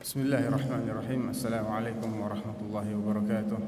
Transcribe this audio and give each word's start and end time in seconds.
بسم 0.00 0.20
الله 0.20 0.48
الرحمن 0.48 0.88
الرحيم 0.88 1.28
السلام 1.28 1.66
عليكم 1.68 2.20
ورحمة 2.20 2.58
الله 2.60 2.86
وبركاته 2.96 3.58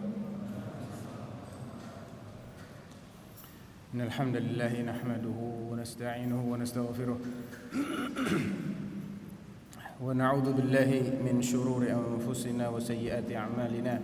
إن 3.94 4.01
الحمد 4.01 4.37
لله 4.37 4.83
نحمده 4.83 5.39
ونستعينه 5.71 6.41
ونستغفره 6.53 7.18
ونعوذ 10.00 10.53
بالله 10.53 10.91
من 11.25 11.43
شرور 11.43 11.82
أنفسنا 11.85 12.69
وسيئات 12.69 13.33
أعمالنا 13.33 14.01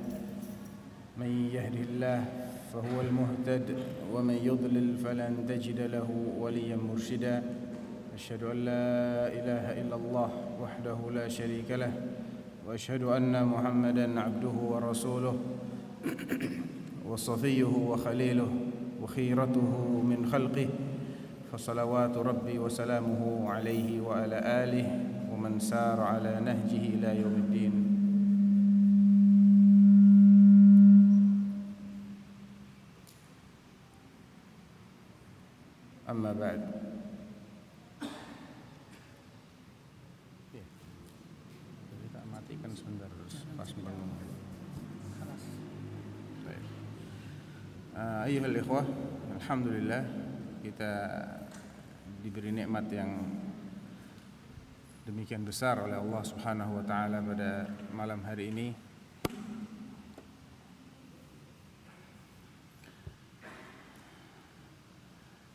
من 1.16 1.30
يهده 1.54 1.80
الله 1.80 2.24
فهو 2.72 3.00
المهتد 3.00 3.66
ومن 4.12 4.34
يضلل 4.44 4.96
فلن 5.00 5.46
تجد 5.48 5.80
له 5.80 6.08
وليا 6.38 6.76
مرشدا 6.76 7.42
أشهد 8.18 8.42
أن 8.42 8.64
لا 8.64 9.30
إله 9.30 9.64
إلا 9.80 9.94
الله 9.94 10.30
وحده 10.58 10.98
لا 11.10 11.28
شريك 11.28 11.70
له 11.70 11.92
وأشهد 12.66 13.02
أن 13.02 13.46
محمدا 13.46 14.20
عبده 14.20 14.56
ورسوله 14.58 15.38
وصفيه 17.06 17.64
وخليله 17.64 18.50
وخيرته 19.02 19.70
من 20.02 20.26
خلقه 20.26 20.68
فصلوات 21.52 22.16
ربي 22.16 22.58
وسلامه 22.58 23.50
عليه 23.50 24.00
وعلى 24.00 24.38
آله 24.66 24.86
ومن 25.32 25.58
سار 25.62 26.00
على 26.00 26.42
نهجه 26.42 26.82
إلى 26.98 27.20
يوم 27.22 27.34
الدين. 27.46 27.74
أما 36.10 36.32
بعد 36.32 36.87
Uh, 48.28 48.36
Ayuhal 48.36 48.60
ikhwah, 48.60 48.84
Alhamdulillah 49.40 50.04
kita 50.60 50.92
diberi 52.20 52.52
nikmat 52.52 52.84
yang 52.92 53.24
demikian 55.08 55.48
besar 55.48 55.80
oleh 55.80 55.96
Allah 55.96 56.20
Subhanahu 56.28 56.76
wa 56.76 56.84
taala 56.84 57.24
pada 57.24 57.72
malam 57.88 58.20
hari 58.28 58.52
ini. 58.52 58.68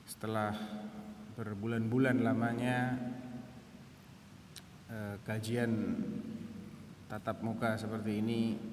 Setelah 0.10 0.58
berbulan-bulan 1.38 2.26
lamanya 2.26 2.98
eh, 4.90 5.16
kajian 5.22 5.94
tatap 7.06 7.38
muka 7.46 7.78
seperti 7.78 8.18
ini 8.18 8.73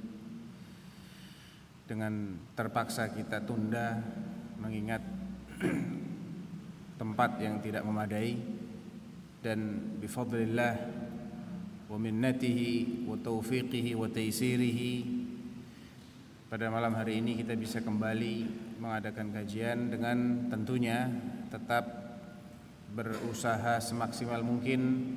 dengan 1.90 2.38
terpaksa 2.54 3.10
kita 3.10 3.42
tunda 3.42 3.98
mengingat 4.62 5.02
tempat 7.02 7.42
yang 7.42 7.58
tidak 7.58 7.82
memadai. 7.82 8.38
Dan 9.40 9.90
bifadlillah 9.98 10.74
wa 11.90 11.98
minnatihi 11.98 13.08
wa 13.08 13.16
taufiqihi 13.18 13.96
wa 13.96 14.06
taysirihi 14.06 14.94
pada 16.52 16.68
malam 16.68 16.92
hari 16.92 17.24
ini 17.24 17.40
kita 17.40 17.56
bisa 17.56 17.80
kembali 17.80 18.36
mengadakan 18.82 19.32
kajian 19.32 19.88
dengan 19.88 20.50
tentunya 20.52 21.08
tetap 21.48 21.88
berusaha 22.90 23.80
semaksimal 23.80 24.44
mungkin 24.44 25.14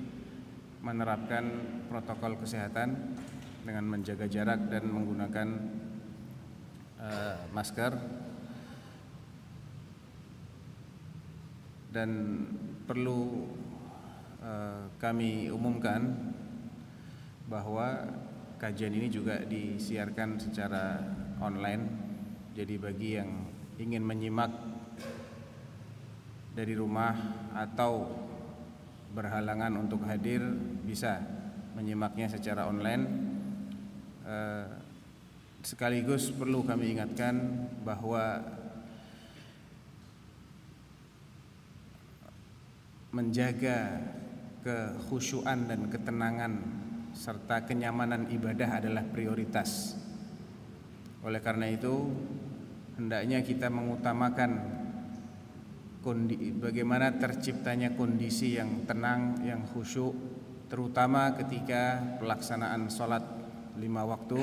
menerapkan 0.79 1.41
protokol 1.91 2.37
kesehatan 2.37 3.17
dengan 3.65 3.83
menjaga 3.89 4.29
jarak 4.29 4.71
dan 4.71 4.87
menggunakan 4.87 5.47
uh, 7.03 7.35
masker. 7.51 7.91
Dan 11.93 12.09
perlu 12.87 13.45
uh, 14.41 14.89
kami 14.97 15.51
umumkan 15.51 16.09
bahwa 17.45 18.07
kajian 18.57 18.95
ini 18.95 19.11
juga 19.11 19.43
disiarkan 19.43 20.39
secara 20.39 21.03
online. 21.43 21.83
Jadi 22.55 22.79
bagi 22.79 23.19
yang 23.19 23.29
ingin 23.77 24.01
menyimak 24.01 24.49
dari 26.53 26.77
rumah 26.77 27.17
atau 27.57 28.05
berhalangan 29.13 29.77
untuk 29.77 30.05
hadir 30.05 30.41
bisa 30.85 31.21
menyimaknya 31.73 32.29
secara 32.29 32.69
online. 32.69 33.03
Eh, 34.23 34.65
sekaligus 35.63 36.27
perlu 36.35 36.67
kami 36.67 36.91
ingatkan 36.91 37.39
bahwa 37.87 38.43
menjaga 43.15 44.03
kekhusyuan 44.67 45.71
dan 45.71 45.87
ketenangan 45.87 46.53
serta 47.15 47.63
kenyamanan 47.63 48.27
ibadah 48.27 48.83
adalah 48.83 49.07
prioritas. 49.07 49.95
Oleh 51.23 51.39
karena 51.39 51.71
itu 51.71 52.11
hendaknya 52.99 53.39
kita 53.39 53.71
mengutamakan 53.71 54.51
bagaimana 56.59 57.15
terciptanya 57.15 57.95
kondisi 57.95 58.59
yang 58.59 58.83
tenang, 58.83 59.39
yang 59.47 59.63
khusyuk, 59.71 60.11
terutama 60.67 61.31
ketika 61.39 62.03
pelaksanaan 62.19 62.91
sholat 62.91 63.23
lima 63.79 64.03
waktu, 64.03 64.41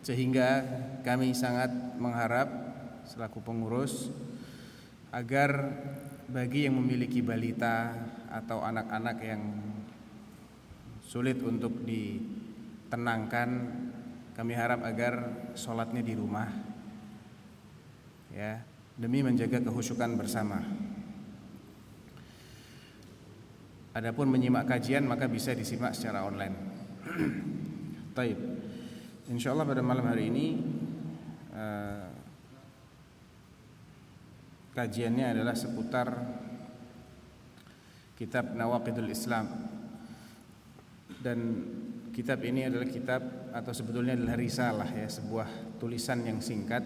sehingga 0.00 0.64
kami 1.04 1.36
sangat 1.36 1.68
mengharap 2.00 2.48
selaku 3.04 3.44
pengurus 3.44 4.08
agar 5.10 5.74
bagi 6.30 6.70
yang 6.70 6.78
memiliki 6.78 7.20
balita 7.20 7.90
atau 8.30 8.62
anak-anak 8.62 9.18
yang 9.18 9.42
sulit 11.02 11.42
untuk 11.42 11.82
ditenangkan, 11.82 13.48
kami 14.38 14.52
harap 14.54 14.86
agar 14.86 15.14
sholatnya 15.58 16.06
di 16.06 16.14
rumah, 16.14 16.46
ya 18.30 18.62
demi 18.94 19.26
menjaga 19.26 19.58
kehusukan 19.58 20.14
bersama. 20.14 20.62
Adapun 23.90 24.30
menyimak 24.30 24.70
kajian 24.70 25.02
maka 25.02 25.26
bisa 25.26 25.50
disimak 25.50 25.98
secara 25.98 26.22
online. 26.22 26.54
Taib. 28.16 28.59
Insyaallah 29.30 29.62
pada 29.62 29.78
malam 29.78 30.10
hari 30.10 30.26
ini 30.26 30.58
uh, 31.54 32.10
kajiannya 34.74 35.38
adalah 35.38 35.54
seputar 35.54 36.08
kitab 38.18 38.58
Nawaqidul 38.58 39.06
Islam. 39.06 39.70
Dan 41.22 41.38
kitab 42.10 42.42
ini 42.42 42.66
adalah 42.66 42.90
kitab 42.90 43.22
atau 43.54 43.70
sebetulnya 43.70 44.18
adalah 44.18 44.34
risalah 44.34 44.90
ya, 44.90 45.06
sebuah 45.06 45.78
tulisan 45.78 46.26
yang 46.26 46.42
singkat 46.42 46.82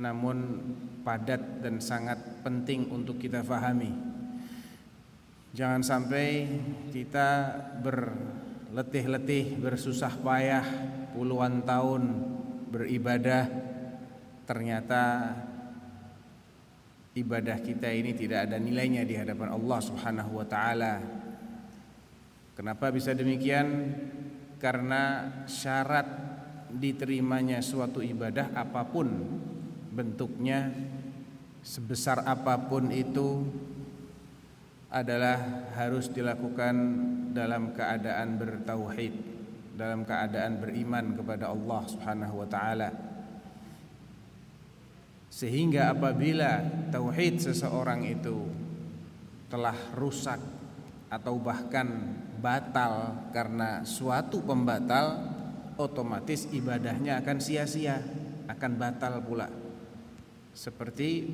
namun 0.00 0.56
padat 1.04 1.60
dan 1.60 1.84
sangat 1.84 2.40
penting 2.40 2.88
untuk 2.88 3.20
kita 3.20 3.44
fahami. 3.44 3.92
Jangan 5.52 5.84
sampai 5.84 6.48
kita 6.96 7.28
berletih-letih, 8.72 9.60
bersusah 9.60 10.16
payah 10.24 10.64
puluhan 11.12 11.60
tahun 11.60 12.08
beribadah 12.72 13.44
ternyata 14.48 15.36
ibadah 17.12 17.60
kita 17.60 17.92
ini 17.92 18.16
tidak 18.16 18.48
ada 18.48 18.56
nilainya 18.56 19.04
di 19.04 19.12
hadapan 19.12 19.52
Allah 19.52 19.76
Subhanahu 19.76 20.40
wa 20.40 20.46
taala. 20.48 21.04
Kenapa 22.56 22.88
bisa 22.88 23.12
demikian? 23.12 23.92
Karena 24.56 25.28
syarat 25.44 26.08
diterimanya 26.72 27.60
suatu 27.60 28.00
ibadah 28.00 28.56
apa 28.56 28.88
pun 28.88 29.04
bentuknya 29.92 30.72
sebesar 31.60 32.24
apa 32.24 32.56
pun 32.56 32.88
itu 32.88 33.44
adalah 34.88 35.68
harus 35.76 36.08
dilakukan 36.08 36.76
dalam 37.32 37.72
keadaan 37.72 38.38
bertauhid, 38.38 39.14
dalam 39.74 40.04
keadaan 40.04 40.60
beriman 40.60 41.16
kepada 41.16 41.50
Allah 41.50 41.82
Subhanahu 41.88 42.44
wa 42.44 42.48
taala. 42.48 42.90
Sehingga 45.32 45.96
apabila 45.96 46.60
tauhid 46.92 47.40
seseorang 47.40 48.04
itu 48.04 48.46
telah 49.48 49.76
rusak 49.96 50.38
atau 51.08 51.40
bahkan 51.40 51.88
batal 52.38 53.26
karena 53.32 53.80
suatu 53.82 54.44
pembatal, 54.44 55.32
otomatis 55.80 56.46
ibadahnya 56.52 57.24
akan 57.24 57.40
sia-sia, 57.40 57.98
akan 58.48 58.72
batal 58.76 59.24
pula 59.24 59.48
seperti 60.52 61.32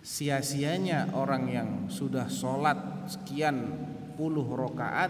sia-sianya 0.00 1.12
orang 1.16 1.44
yang 1.48 1.70
sudah 1.88 2.28
sholat 2.28 3.08
sekian 3.08 3.88
puluh 4.20 4.44
rokaat 4.44 5.08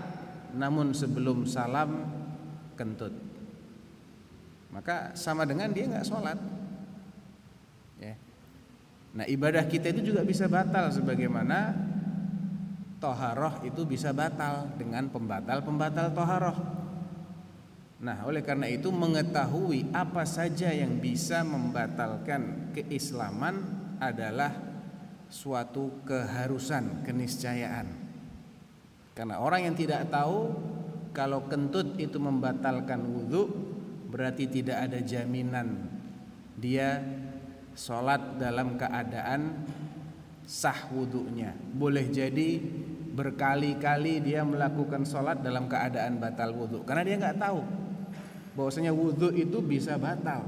namun 0.55 0.95
sebelum 0.95 1.43
salam 1.51 2.07
kentut. 2.79 3.11
Maka 4.71 5.19
sama 5.19 5.43
dengan 5.43 5.75
dia 5.75 5.91
nggak 5.91 6.07
sholat. 6.07 6.39
Ya. 7.99 8.15
Nah 9.19 9.27
ibadah 9.27 9.67
kita 9.67 9.91
itu 9.91 10.15
juga 10.15 10.23
bisa 10.23 10.47
batal 10.47 10.95
sebagaimana 10.95 11.75
toharoh 13.03 13.67
itu 13.67 13.83
bisa 13.83 14.15
batal 14.15 14.71
dengan 14.79 15.11
pembatal-pembatal 15.11 16.15
toharoh. 16.15 16.59
Nah 17.99 18.23
oleh 18.31 18.47
karena 18.47 18.71
itu 18.71 18.95
mengetahui 18.95 19.91
apa 19.91 20.23
saja 20.23 20.71
yang 20.71 21.03
bisa 21.03 21.43
membatalkan 21.43 22.71
keislaman 22.71 23.59
adalah 23.99 24.55
suatu 25.27 25.99
keharusan, 26.07 27.03
keniscayaan. 27.03 28.10
Karena 29.15 29.43
orang 29.43 29.71
yang 29.71 29.77
tidak 29.77 30.09
tahu 30.09 30.55
kalau 31.11 31.45
kentut 31.51 31.99
itu 31.99 32.17
membatalkan 32.23 33.03
wudhu 33.03 33.51
berarti 34.11 34.51
tidak 34.51 34.91
ada 34.91 34.99
jaminan 35.03 35.87
dia 36.59 37.03
sholat 37.75 38.39
dalam 38.39 38.75
keadaan 38.79 39.67
sah 40.47 40.91
wudhunya. 40.91 41.55
Boleh 41.75 42.11
jadi 42.11 42.59
berkali-kali 43.11 44.23
dia 44.23 44.47
melakukan 44.47 45.03
sholat 45.03 45.43
dalam 45.43 45.67
keadaan 45.67 46.23
batal 46.23 46.55
wudhu 46.55 46.87
karena 46.87 47.03
dia 47.03 47.17
nggak 47.19 47.39
tahu 47.39 47.61
bahwasanya 48.55 48.95
wudhu 48.95 49.35
itu 49.35 49.59
bisa 49.63 49.99
batal. 49.99 50.47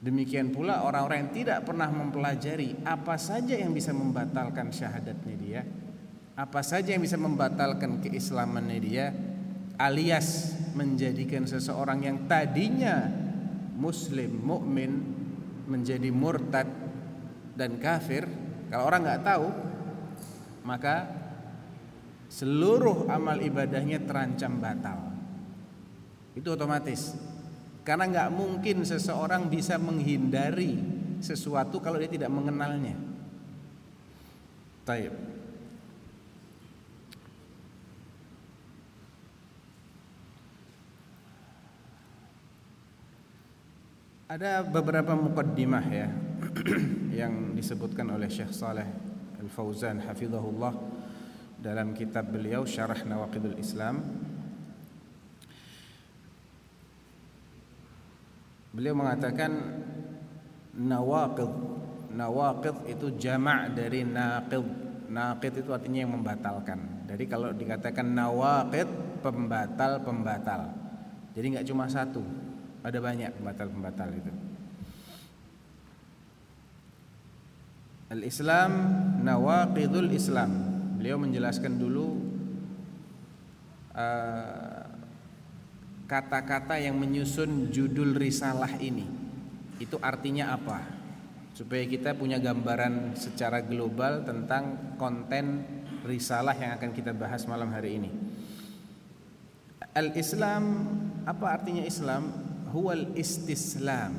Demikian 0.00 0.48
pula 0.48 0.80
orang-orang 0.80 1.28
yang 1.28 1.32
tidak 1.44 1.58
pernah 1.68 1.92
mempelajari 1.92 2.80
apa 2.88 3.20
saja 3.20 3.52
yang 3.52 3.76
bisa 3.76 3.92
membatalkan 3.92 4.72
syahadatnya 4.72 5.34
dia, 5.36 5.60
apa 6.40 6.64
saja 6.64 6.96
yang 6.96 7.04
bisa 7.04 7.20
membatalkan 7.20 8.00
keislamannya 8.00 8.78
dia, 8.80 9.12
alias 9.76 10.56
menjadikan 10.72 11.44
seseorang 11.44 12.00
yang 12.00 12.24
tadinya 12.24 13.12
muslim, 13.76 14.40
mukmin 14.40 15.04
menjadi 15.68 16.08
murtad 16.08 16.64
dan 17.52 17.76
kafir. 17.76 18.24
Kalau 18.72 18.88
orang 18.88 19.04
nggak 19.04 19.24
tahu, 19.26 19.46
maka 20.64 21.12
seluruh 22.32 23.04
amal 23.12 23.36
ibadahnya 23.36 24.00
terancam 24.00 24.56
batal. 24.56 25.12
Itu 26.32 26.56
otomatis. 26.56 27.20
Karena 27.84 28.08
nggak 28.08 28.32
mungkin 28.32 28.88
seseorang 28.88 29.52
bisa 29.52 29.76
menghindari 29.76 30.80
sesuatu 31.20 31.84
kalau 31.84 32.00
dia 32.00 32.08
tidak 32.08 32.32
mengenalnya. 32.32 32.96
Taib. 34.88 35.39
Ada 44.30 44.62
beberapa 44.62 45.18
mukaddimah 45.18 45.86
ya 45.90 46.06
yang 47.26 47.50
disebutkan 47.58 48.14
oleh 48.14 48.30
Syekh 48.30 48.54
Saleh 48.54 48.86
Al-Fauzan 49.42 50.06
hafizahullah 50.06 50.70
dalam 51.58 51.90
kitab 51.90 52.30
beliau 52.30 52.62
Syarah 52.62 53.02
Nawaqidul 53.02 53.58
Islam 53.58 53.98
Beliau 58.70 58.94
mengatakan 58.94 59.50
nawaqid. 60.78 61.50
Nawaqid 62.14 62.86
itu 62.86 63.10
jamak 63.18 63.74
dari 63.74 64.06
naqid. 64.06 64.62
Naqid 65.10 65.58
itu 65.58 65.74
artinya 65.74 66.06
yang 66.06 66.14
membatalkan. 66.14 67.02
Jadi 67.10 67.26
kalau 67.26 67.50
dikatakan 67.50 68.06
nawaqid 68.14 68.86
pembatal-pembatal. 69.26 70.70
Jadi 71.34 71.46
nggak 71.50 71.66
cuma 71.66 71.90
satu, 71.90 72.22
ada 72.80 72.98
banyak 72.98 73.30
pembatal-pembatal 73.36 74.08
itu. 74.16 74.32
Al-Islam 78.10 78.70
nawaqidul 79.22 80.10
Islam. 80.10 80.50
Beliau 80.98 81.16
menjelaskan 81.16 81.78
dulu 81.78 82.18
uh, 83.94 84.84
kata-kata 86.10 86.74
yang 86.82 86.98
menyusun 86.98 87.70
judul 87.70 88.18
risalah 88.18 88.74
ini 88.82 89.06
itu 89.78 89.96
artinya 90.02 90.52
apa 90.52 90.82
supaya 91.54 91.86
kita 91.86 92.18
punya 92.18 92.42
gambaran 92.42 93.14
secara 93.14 93.62
global 93.62 94.26
tentang 94.26 94.96
konten 94.98 95.62
risalah 96.02 96.58
yang 96.58 96.74
akan 96.76 96.90
kita 96.90 97.14
bahas 97.14 97.46
malam 97.46 97.70
hari 97.70 98.02
ini 98.02 98.10
Al-Islam 99.94 100.62
apa 101.30 101.46
artinya 101.46 101.86
Islam 101.86 102.49
huwal 102.70 103.12
istislam. 103.18 104.14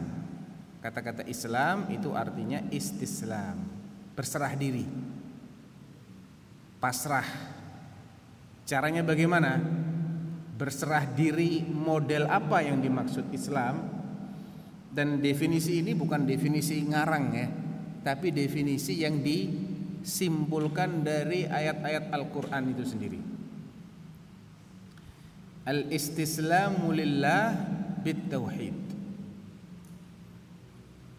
Kata-kata 0.81 1.23
Islam 1.29 1.89
itu 1.93 2.11
artinya 2.17 2.61
istislam. 2.73 3.63
Berserah 4.17 4.53
diri. 4.57 4.85
Pasrah. 6.81 7.25
Caranya 8.65 9.05
bagaimana? 9.05 9.61
Berserah 10.57 11.05
diri 11.05 11.61
model 11.65 12.29
apa 12.29 12.65
yang 12.65 12.81
dimaksud 12.81 13.29
Islam? 13.33 13.87
Dan 14.91 15.23
definisi 15.23 15.79
ini 15.79 15.95
bukan 15.95 16.27
definisi 16.27 16.83
ngarang 16.83 17.25
ya 17.31 17.47
tapi 18.01 18.33
definisi 18.33 19.01
yang 19.01 19.21
disimpulkan 19.21 21.05
dari 21.05 21.45
ayat-ayat 21.45 22.09
Al-Qur'an 22.09 22.73
itu 22.73 22.83
sendiri. 22.85 23.21
Al-istislamu 25.61 26.89
lillah 26.89 27.53
bitauhid. 28.03 28.77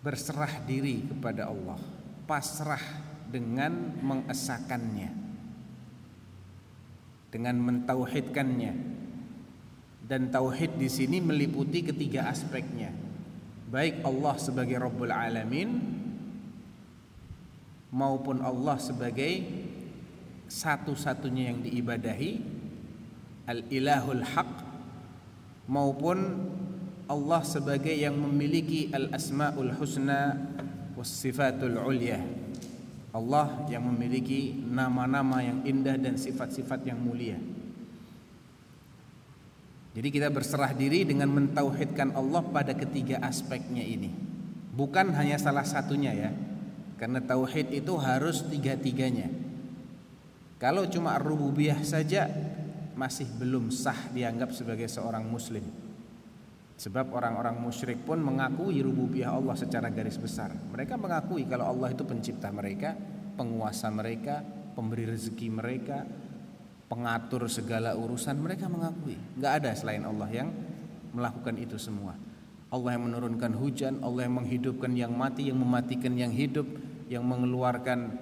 Berserah 0.02 0.62
diri 0.67 1.06
kepada 1.06 1.49
Allah. 1.49 1.79
Pasrah 2.26 2.82
dengan 3.31 3.96
mengesakannya 4.02 5.23
dengan 7.32 7.56
mentauhidkannya. 7.56 9.00
Dan 10.05 10.29
tauhid 10.29 10.76
di 10.76 10.93
sini 10.93 11.25
meliputi 11.25 11.81
ketiga 11.81 12.29
aspeknya. 12.29 12.93
Baik 13.73 14.05
Allah 14.05 14.37
sebagai 14.37 14.76
Rabbul 14.76 15.08
Alamin 15.08 15.81
maupun 17.88 18.44
Allah 18.44 18.76
sebagai 18.76 19.40
satu-satunya 20.52 21.49
yang 21.49 21.64
diibadahi 21.64 22.32
Al-Ilahul 23.49 24.20
Haq 24.20 24.53
maupun 25.72 26.52
Allah 27.13 27.45
sebagai 27.45 27.93
yang 27.93 28.17
memiliki 28.17 28.89
Al-Asmaul 28.89 29.77
Husna 29.77 30.33
was 30.97 31.13
Sifatul 31.13 31.77
Ulyah. 31.77 32.25
Allah 33.13 33.69
yang 33.69 33.85
memiliki 33.85 34.57
nama-nama 34.57 35.45
yang 35.45 35.61
indah 35.69 36.01
dan 36.01 36.17
sifat-sifat 36.17 36.89
yang 36.89 36.97
mulia. 36.97 37.37
Jadi 39.93 40.09
kita 40.09 40.33
berserah 40.33 40.73
diri 40.73 41.05
dengan 41.05 41.29
mentauhidkan 41.29 42.17
Allah 42.17 42.41
pada 42.49 42.73
ketiga 42.73 43.21
aspeknya 43.21 43.85
ini. 43.85 44.09
Bukan 44.73 45.13
hanya 45.13 45.37
salah 45.37 45.69
satunya 45.69 46.17
ya. 46.17 46.33
Karena 46.97 47.21
tauhid 47.21 47.77
itu 47.77 47.93
harus 48.01 48.41
tiga-tiganya. 48.49 49.29
Kalau 50.57 50.89
cuma 50.89 51.21
rububiyah 51.21 51.85
saja 51.85 52.33
masih 52.97 53.29
belum 53.37 53.69
sah 53.69 54.09
dianggap 54.17 54.57
sebagai 54.57 54.89
seorang 54.89 55.29
muslim. 55.29 55.92
Sebab 56.82 57.15
orang-orang 57.15 57.62
musyrik 57.62 58.03
pun 58.03 58.19
mengakui 58.19 58.82
rububiyah 58.82 59.39
Allah 59.39 59.55
secara 59.55 59.86
garis 59.94 60.19
besar. 60.19 60.51
Mereka 60.51 60.98
mengakui 60.98 61.46
kalau 61.46 61.70
Allah 61.70 61.94
itu 61.94 62.03
pencipta 62.03 62.51
mereka, 62.51 62.98
penguasa 63.39 63.86
mereka, 63.94 64.43
pemberi 64.74 65.06
rezeki 65.06 65.46
mereka, 65.46 66.03
pengatur 66.91 67.46
segala 67.46 67.94
urusan. 67.94 68.34
Mereka 68.34 68.67
mengakui. 68.67 69.15
Nggak 69.39 69.53
ada 69.62 69.70
selain 69.79 70.03
Allah 70.03 70.27
yang 70.34 70.51
melakukan 71.15 71.55
itu 71.55 71.79
semua. 71.79 72.19
Allah 72.72 72.98
yang 72.98 73.05
menurunkan 73.06 73.53
hujan 73.62 74.01
Allah 74.03 74.27
yang 74.27 74.43
menghidupkan 74.43 74.91
yang 74.96 75.12
mati 75.12 75.53
yang 75.53 75.60
mematikan 75.60 76.17
yang 76.17 76.32
hidup 76.32 76.65
yang 77.06 77.22
mengeluarkan 77.22 78.17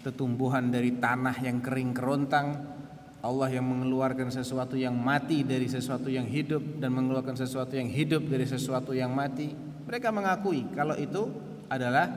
tetumbuhan 0.00 0.72
dari 0.72 0.96
tanah 0.96 1.36
yang 1.44 1.60
kering 1.60 1.92
kerontang 1.92 2.79
Allah 3.20 3.52
yang 3.52 3.68
mengeluarkan 3.68 4.32
sesuatu 4.32 4.80
yang 4.80 4.96
mati 4.96 5.44
dari 5.44 5.68
sesuatu 5.68 6.08
yang 6.08 6.24
hidup 6.24 6.80
dan 6.80 6.88
mengeluarkan 6.96 7.36
sesuatu 7.36 7.76
yang 7.76 7.92
hidup 7.92 8.24
dari 8.24 8.48
sesuatu 8.48 8.96
yang 8.96 9.12
mati 9.12 9.52
mereka 9.84 10.08
mengakui 10.08 10.64
kalau 10.72 10.96
itu 10.96 11.28
adalah 11.68 12.08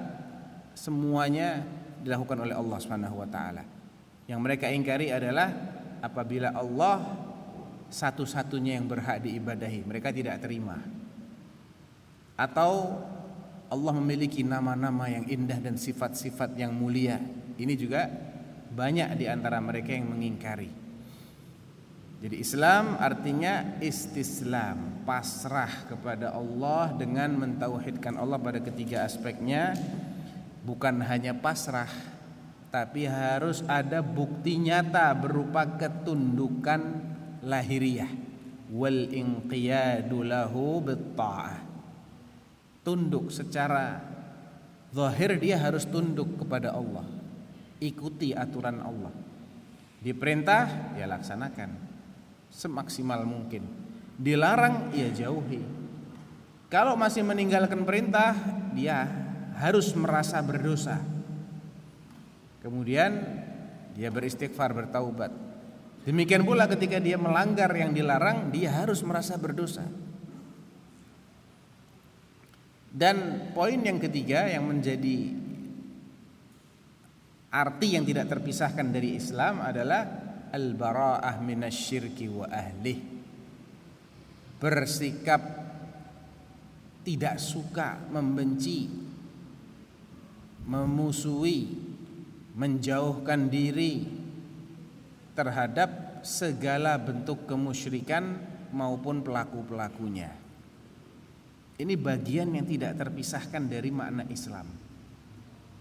semuanya 0.72 1.60
dilakukan 2.00 2.48
oleh 2.48 2.56
Allah 2.56 2.80
taala. 3.28 3.64
Yang 4.32 4.40
mereka 4.40 4.72
ingkari 4.72 5.12
adalah 5.12 5.52
apabila 6.00 6.56
Allah 6.56 7.04
satu-satunya 7.92 8.80
yang 8.80 8.88
berhak 8.88 9.20
diibadahi 9.28 9.84
mereka 9.84 10.16
tidak 10.16 10.40
terima. 10.40 10.80
Atau 12.40 12.96
Allah 13.68 13.94
memiliki 14.00 14.40
nama-nama 14.48 15.12
yang 15.12 15.28
indah 15.28 15.60
dan 15.60 15.76
sifat-sifat 15.76 16.56
yang 16.56 16.72
mulia. 16.72 17.20
Ini 17.60 17.74
juga 17.76 18.08
banyak 18.72 19.20
di 19.20 19.28
antara 19.28 19.60
mereka 19.60 19.92
yang 19.92 20.10
mengingkari 20.10 20.83
Jadi 22.24 22.40
Islam 22.40 22.96
artinya 23.04 23.84
istislam, 23.84 25.04
pasrah 25.04 25.92
kepada 25.92 26.32
Allah 26.32 26.96
dengan 26.96 27.36
mentauhidkan 27.36 28.16
Allah 28.16 28.40
pada 28.40 28.64
ketiga 28.64 29.04
aspeknya. 29.04 29.76
Bukan 30.64 31.04
hanya 31.04 31.36
pasrah, 31.36 31.92
tapi 32.72 33.12
harus 33.12 33.60
ada 33.68 34.00
bukti 34.00 34.56
nyata 34.56 35.12
berupa 35.20 35.68
ketundukan 35.68 36.80
lahiriah 37.44 38.08
wal 38.72 39.12
inqiyadu 39.12 40.24
lahu. 40.24 40.80
Tunduk 42.88 43.36
secara 43.36 44.00
zahir 44.96 45.36
dia 45.44 45.60
harus 45.60 45.84
tunduk 45.84 46.40
kepada 46.40 46.72
Allah. 46.72 47.04
Ikuti 47.84 48.32
aturan 48.32 48.80
Allah. 48.80 49.12
Diperintah 50.00 50.96
ya 50.96 51.04
laksanakan 51.04 51.92
semaksimal 52.54 53.26
mungkin. 53.26 53.66
Dilarang 54.14 54.94
ya 54.94 55.10
jauhi. 55.10 55.66
Kalau 56.70 56.94
masih 56.94 57.26
meninggalkan 57.26 57.82
perintah, 57.82 58.38
dia 58.78 59.10
harus 59.58 59.90
merasa 59.98 60.38
berdosa. 60.46 61.02
Kemudian 62.62 63.20
dia 63.98 64.10
beristighfar, 64.14 64.74
bertaubat. 64.74 65.34
Demikian 66.06 66.46
pula 66.46 66.70
ketika 66.70 66.98
dia 67.02 67.18
melanggar 67.18 67.70
yang 67.74 67.94
dilarang, 67.94 68.50
dia 68.54 68.74
harus 68.74 69.02
merasa 69.06 69.38
berdosa. 69.38 69.86
Dan 72.94 73.50
poin 73.58 73.82
yang 73.82 73.98
ketiga 73.98 74.46
yang 74.46 74.70
menjadi 74.70 75.34
arti 77.54 77.88
yang 77.98 78.06
tidak 78.06 78.30
terpisahkan 78.30 78.90
dari 78.90 79.18
Islam 79.18 79.62
adalah 79.62 80.23
al-bara'ah 80.54 81.42
minasyirki 81.42 82.30
wa 82.30 82.46
ahlih. 82.46 83.02
Bersikap 84.62 85.42
tidak 87.04 87.36
suka 87.42 88.00
membenci 88.08 88.88
memusuhi 90.64 91.68
menjauhkan 92.56 93.52
diri 93.52 94.08
terhadap 95.36 96.22
segala 96.24 96.96
bentuk 96.96 97.44
kemusyrikan 97.50 98.40
maupun 98.72 99.20
pelaku-pelakunya. 99.26 100.32
Ini 101.74 102.00
bagian 102.00 102.54
yang 102.56 102.64
tidak 102.70 102.96
terpisahkan 102.96 103.68
dari 103.68 103.92
makna 103.92 104.24
Islam. 104.30 104.70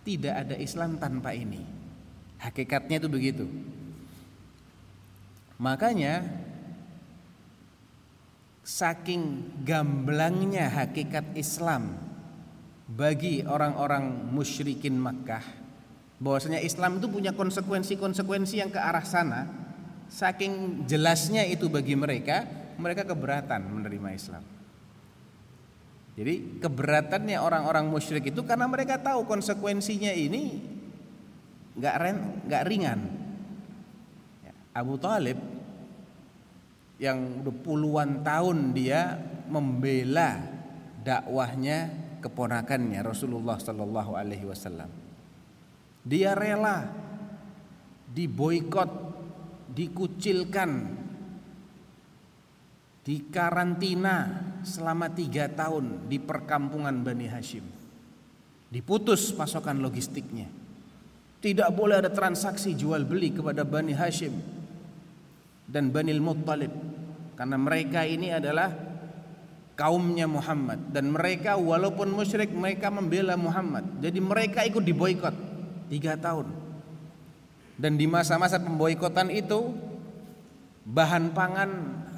Tidak 0.03 0.35
ada 0.35 0.57
Islam 0.59 0.99
tanpa 0.99 1.31
ini. 1.37 1.63
Hakikatnya 2.43 2.99
itu 2.99 3.07
begitu 3.13 3.47
Makanya 5.63 6.27
saking 8.67 9.47
gamblangnya 9.63 10.67
hakikat 10.67 11.39
Islam 11.39 11.95
bagi 12.91 13.47
orang-orang 13.47 14.11
musyrikin 14.35 14.99
Makkah 14.99 15.47
bahwasanya 16.19 16.59
Islam 16.59 16.99
itu 16.99 17.07
punya 17.07 17.31
konsekuensi-konsekuensi 17.31 18.59
yang 18.59 18.75
ke 18.75 18.79
arah 18.83 19.07
sana 19.07 19.47
saking 20.11 20.83
jelasnya 20.91 21.47
itu 21.47 21.71
bagi 21.71 21.95
mereka 21.95 22.43
mereka 22.75 23.07
keberatan 23.07 23.63
menerima 23.63 24.09
Islam. 24.19 24.43
Jadi 26.19 26.59
keberatannya 26.59 27.39
orang-orang 27.39 27.87
musyrik 27.87 28.35
itu 28.35 28.43
karena 28.43 28.67
mereka 28.67 28.99
tahu 28.99 29.31
konsekuensinya 29.31 30.11
ini 30.11 30.59
nggak 31.79 31.95
nggak 32.51 32.63
ringan 32.67 33.22
Abu 34.73 34.97
Talib 34.97 35.37
yang 36.97 37.45
udah 37.45 37.57
puluhan 37.61 38.25
tahun 38.25 38.73
dia 38.73 39.21
membela 39.51 40.39
dakwahnya 41.03 41.91
keponakannya 42.23 43.03
Rasulullah 43.05 43.61
Sallallahu 43.61 44.17
Alaihi 44.17 44.49
Wasallam. 44.49 44.89
Dia 46.07 46.33
rela 46.33 46.89
diboykot, 48.09 48.91
dikucilkan, 49.77 50.71
dikarantina 53.03 54.17
selama 54.63 55.11
tiga 55.11 55.51
tahun 55.51 56.07
di 56.07 56.17
perkampungan 56.23 57.03
Bani 57.03 57.27
Hashim. 57.29 57.67
Diputus 58.73 59.37
pasokan 59.37 59.85
logistiknya. 59.85 60.49
Tidak 61.43 61.71
boleh 61.75 61.99
ada 61.99 62.09
transaksi 62.15 62.73
jual 62.79 63.03
beli 63.03 63.35
kepada 63.35 63.67
Bani 63.67 63.91
Hashim 63.91 64.62
dan 65.73 65.89
Banil 65.89 66.21
Muttalib. 66.21 66.71
Karena 67.33 67.57
mereka 67.57 68.05
ini 68.05 68.29
adalah 68.29 68.69
kaumnya 69.73 70.29
Muhammad. 70.29 70.93
Dan 70.93 71.17
mereka 71.17 71.57
walaupun 71.57 72.13
musyrik 72.13 72.53
mereka 72.53 72.93
membela 72.93 73.35
Muhammad. 73.41 73.89
Jadi 74.05 74.21
mereka 74.21 74.69
ikut 74.69 74.85
diboykot 74.85 75.35
tiga 75.89 76.21
tahun. 76.21 76.53
Dan 77.81 77.97
di 77.97 78.05
masa-masa 78.05 78.61
pemboikotan 78.61 79.33
itu 79.33 79.73
bahan 80.85 81.33
pangan 81.33 81.71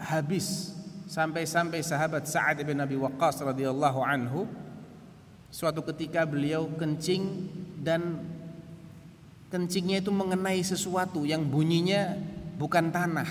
habis. 0.03 0.75
Sampai-sampai 1.07 1.79
sahabat 1.79 2.27
Sa'ad 2.27 2.59
bin 2.67 2.83
Abi 2.83 2.99
Waqqas 2.99 3.39
radhiyallahu 3.47 4.03
anhu 4.03 4.51
suatu 5.55 5.87
ketika 5.95 6.27
beliau 6.27 6.67
kencing 6.75 7.47
dan 7.79 8.19
kencingnya 9.55 10.03
itu 10.03 10.11
mengenai 10.11 10.59
sesuatu 10.67 11.23
yang 11.23 11.47
bunyinya 11.47 12.19
bukan 12.57 12.91
tanah. 12.91 13.31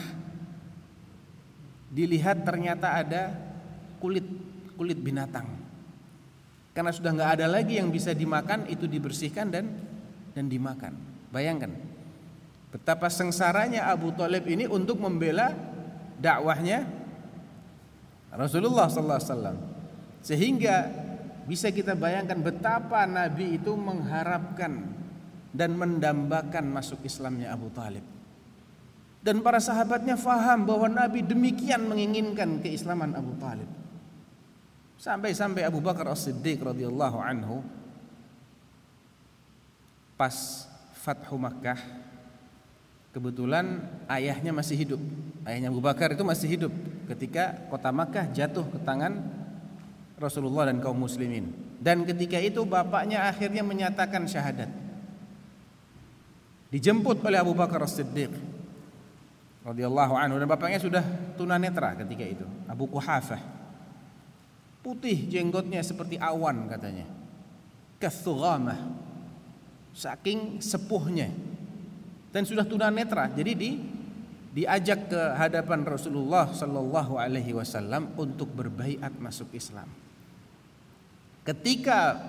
Dilihat 1.94 2.42
ternyata 2.42 2.98
ada 2.98 3.34
kulit 4.02 4.26
kulit 4.76 4.98
binatang. 4.98 5.46
Karena 6.74 6.90
sudah 6.90 7.14
nggak 7.14 7.32
ada 7.38 7.46
lagi 7.46 7.78
yang 7.78 7.94
bisa 7.94 8.18
dimakan, 8.18 8.66
itu 8.66 8.90
dibersihkan 8.90 9.54
dan 9.54 9.70
dan 10.34 10.50
dimakan. 10.50 10.98
Bayangkan 11.30 11.70
betapa 12.74 13.08
sengsaranya 13.14 13.94
Abu 13.94 14.10
Talib 14.18 14.50
ini 14.50 14.66
untuk 14.66 14.98
membela 14.98 15.54
dakwahnya 16.18 16.90
Rasulullah 18.34 18.90
Sallallahu 18.90 19.20
Alaihi 19.22 19.30
Wasallam. 19.30 19.58
Sehingga 20.26 20.76
bisa 21.46 21.70
kita 21.70 21.94
bayangkan 21.94 22.42
betapa 22.42 23.06
Nabi 23.06 23.62
itu 23.62 23.78
mengharapkan 23.78 24.90
dan 25.54 25.78
mendambakan 25.78 26.66
masuk 26.74 27.06
Islamnya 27.06 27.54
Abu 27.54 27.70
Talib. 27.70 28.13
Dan 29.24 29.40
para 29.40 29.56
sahabatnya 29.64 30.20
faham 30.20 30.68
bahwa 30.68 30.92
Nabi 30.92 31.24
demikian 31.24 31.88
menginginkan 31.88 32.60
keislaman 32.60 33.16
Abu 33.16 33.32
Talib. 33.40 33.72
Sampai-sampai 35.00 35.64
Abu 35.64 35.80
Bakar 35.80 36.12
As-Siddiq 36.12 36.60
radhiyallahu 36.60 37.18
anhu 37.24 37.64
pas 40.20 40.68
Fathu 41.00 41.40
Makkah 41.40 41.80
kebetulan 43.16 43.80
ayahnya 44.12 44.52
masih 44.52 44.76
hidup. 44.76 45.02
Ayahnya 45.48 45.72
Abu 45.72 45.80
Bakar 45.80 46.12
itu 46.12 46.24
masih 46.28 46.48
hidup 46.60 46.74
ketika 47.16 47.64
kota 47.72 47.96
Makkah 47.96 48.28
jatuh 48.28 48.68
ke 48.68 48.80
tangan 48.84 49.24
Rasulullah 50.20 50.68
dan 50.68 50.84
kaum 50.84 51.00
muslimin. 51.00 51.48
Dan 51.80 52.04
ketika 52.04 52.40
itu 52.44 52.64
bapaknya 52.68 53.28
akhirnya 53.28 53.64
menyatakan 53.64 54.28
syahadat. 54.28 54.68
Dijemput 56.76 57.24
oleh 57.24 57.40
Abu 57.40 57.56
Bakar 57.56 57.84
As-Siddiq 57.88 58.53
radhiyallahu 59.64 60.14
anhu. 60.14 60.36
Dan 60.38 60.48
bapaknya 60.48 60.80
sudah 60.80 61.04
tunanetra 61.40 61.96
ketika 62.04 62.24
itu. 62.24 62.46
Abu 62.68 62.86
Kuhafah 62.92 63.40
putih 64.84 65.32
jenggotnya 65.32 65.80
seperti 65.80 66.20
awan 66.20 66.68
katanya. 66.68 67.08
Kathughamah. 67.98 68.80
Saking 69.96 70.60
sepuhnya. 70.60 71.32
Dan 72.36 72.44
sudah 72.44 72.68
tunanetra. 72.68 73.32
Jadi 73.32 73.52
di 73.56 73.72
diajak 74.54 75.10
ke 75.10 75.22
hadapan 75.34 75.82
Rasulullah 75.82 76.46
sallallahu 76.54 77.18
alaihi 77.18 77.58
wasallam 77.58 78.14
untuk 78.14 78.54
berbaiat 78.54 79.18
masuk 79.18 79.50
Islam. 79.58 79.90
Ketika 81.42 82.22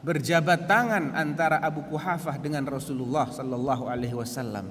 berjabat 0.00 0.64
tangan 0.64 1.12
antara 1.12 1.60
Abu 1.60 1.84
Kuhafah 1.92 2.40
dengan 2.40 2.64
Rasulullah 2.64 3.28
sallallahu 3.28 3.84
alaihi 3.84 4.16
wasallam 4.16 4.64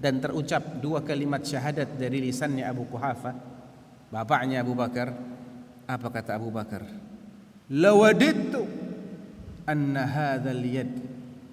dan 0.00 0.16
terucap 0.16 0.80
dua 0.80 1.04
kalimat 1.04 1.44
syahadat 1.44 2.00
dari 2.00 2.24
lisannya 2.24 2.64
Abu 2.64 2.88
Kuhafa 2.88 3.36
bapaknya 4.08 4.64
Abu 4.64 4.72
Bakar. 4.72 5.12
Apa 5.84 6.08
kata 6.08 6.40
Abu 6.40 6.48
Bakar? 6.48 6.86
Lawadittu 7.70 8.64
anna 9.68 10.08
hadzal 10.08 10.64
yad 10.64 10.90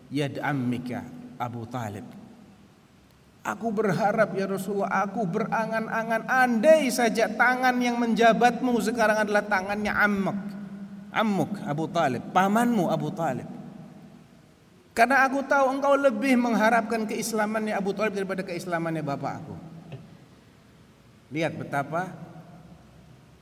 yad 0.10 0.40
ammika 0.40 1.04
Abu 1.36 1.68
Talib. 1.68 2.08
Aku 3.48 3.72
berharap 3.72 4.36
ya 4.36 4.44
Rasulullah 4.44 5.08
Aku 5.08 5.24
berangan-angan 5.24 6.28
Andai 6.28 6.92
saja 6.92 7.32
tangan 7.32 7.80
yang 7.80 7.96
menjabatmu 7.96 8.76
Sekarang 8.84 9.24
adalah 9.24 9.48
tangannya 9.48 9.96
Ammuk. 9.96 10.36
Ammuk 11.16 11.56
Abu 11.64 11.88
Talib 11.88 12.28
Pamanmu 12.36 12.92
Abu 12.92 13.08
Talib 13.16 13.48
karena 14.98 15.30
aku 15.30 15.46
tahu 15.46 15.78
engkau 15.78 15.94
lebih 15.94 16.34
mengharapkan 16.42 17.06
keislamannya 17.06 17.78
Abu 17.78 17.94
Talib 17.94 18.18
daripada 18.18 18.42
keislamannya 18.42 19.06
bapak 19.06 19.34
aku. 19.46 19.54
Lihat 21.30 21.54
betapa 21.54 22.18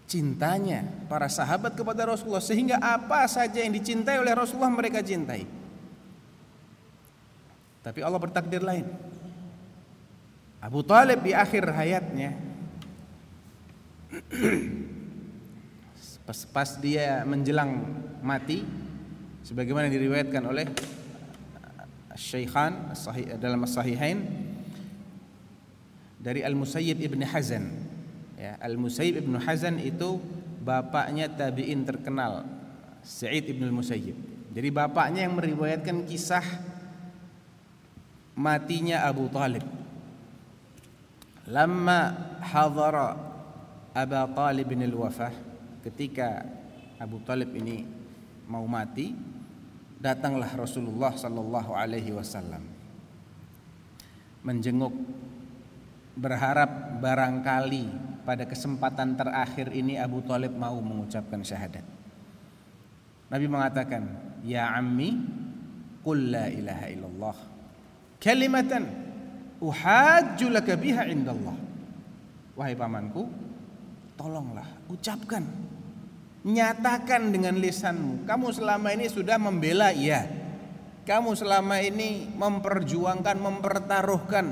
cintanya 0.03 0.83
para 1.07 1.31
sahabat 1.31 1.71
kepada 1.71 2.12
Rasulullah 2.12 2.43
sehingga 2.43 2.75
apa 2.83 3.24
saja 3.31 3.63
yang 3.63 3.71
dicintai 3.71 4.19
oleh 4.19 4.35
Rasulullah 4.35 4.67
mereka 4.67 5.00
cintai. 5.00 5.47
Tapi 7.88 8.03
Allah 8.03 8.19
bertakdir 8.19 8.59
lain. 8.59 8.91
Abu 10.59 10.83
Talib 10.83 11.24
di 11.24 11.31
akhir 11.31 11.71
hayatnya 11.71 12.35
pas, 16.27 16.39
pas 16.51 16.69
dia 16.83 17.24
menjelang 17.24 17.79
mati 18.19 18.67
sebagaimana 19.47 19.88
diriwayatkan 19.88 20.43
oleh 20.43 20.67
Syekhan 22.15 22.95
dalam 23.39 23.63
As-Sahihain 23.67 24.24
dari 26.19 26.41
Al-Musayyib 26.41 26.98
Ibn 26.98 27.22
Hazan. 27.27 27.69
Ya, 28.39 28.57
Al-Musayyib 28.63 29.22
Ibn 29.22 29.36
Hazan 29.43 29.77
itu 29.84 30.17
bapaknya 30.65 31.29
tabi'in 31.29 31.86
terkenal 31.86 32.48
Sa'id 33.05 33.45
Ibn 33.45 33.69
Al-Musayyib. 33.69 34.17
Jadi 34.55 34.69
bapaknya 34.72 35.27
yang 35.27 35.36
meriwayatkan 35.38 36.07
kisah 36.07 36.43
matinya 38.34 39.03
Abu 39.05 39.27
Talib. 39.29 39.63
Lama 41.45 42.15
hadara 42.41 43.13
Abu 43.93 44.22
Talib 44.34 44.65
bin 44.65 44.81
al-wafah 44.81 45.31
ketika 45.86 46.41
Abu 46.98 47.22
Talib 47.22 47.53
ini 47.53 47.86
mau 48.50 48.65
mati 48.65 49.13
datanglah 50.05 50.53
Rasulullah 50.53 51.17
sallallahu 51.17 51.74
alaihi 51.74 52.13
wasallam. 52.13 52.62
Menjenguk 54.45 54.93
berharap 56.13 57.01
barangkali 57.01 57.89
pada 58.21 58.45
kesempatan 58.45 59.17
terakhir 59.17 59.74
ini 59.74 59.97
Abu 59.97 60.21
Talib 60.21 60.53
mau 60.53 60.77
mengucapkan 60.77 61.41
syahadat. 61.41 61.81
Nabi 63.33 63.45
mengatakan 63.50 64.05
ya 64.45 64.69
ammi 64.77 65.17
qul 66.05 66.29
la 66.29 66.53
ilaha 66.53 66.85
illallah. 66.93 67.38
Kalimatan 68.21 68.85
uhajju 69.57 70.53
laka 70.53 70.77
biha 70.77 71.09
indallah. 71.09 71.57
Wahai 72.53 72.77
pamanku, 72.77 73.25
tolonglah 74.13 74.69
ucapkan 74.88 75.41
nyatakan 76.45 77.33
dengan 77.33 77.57
lisanmu. 77.57 78.29
Kamu 78.29 78.53
selama 78.53 78.93
ini 78.93 79.09
sudah 79.09 79.41
membela 79.41 79.89
iya. 79.89 80.29
Kamu 81.05 81.33
selama 81.33 81.81
ini 81.81 82.29
memperjuangkan, 82.37 83.37
mempertaruhkan. 83.41 84.45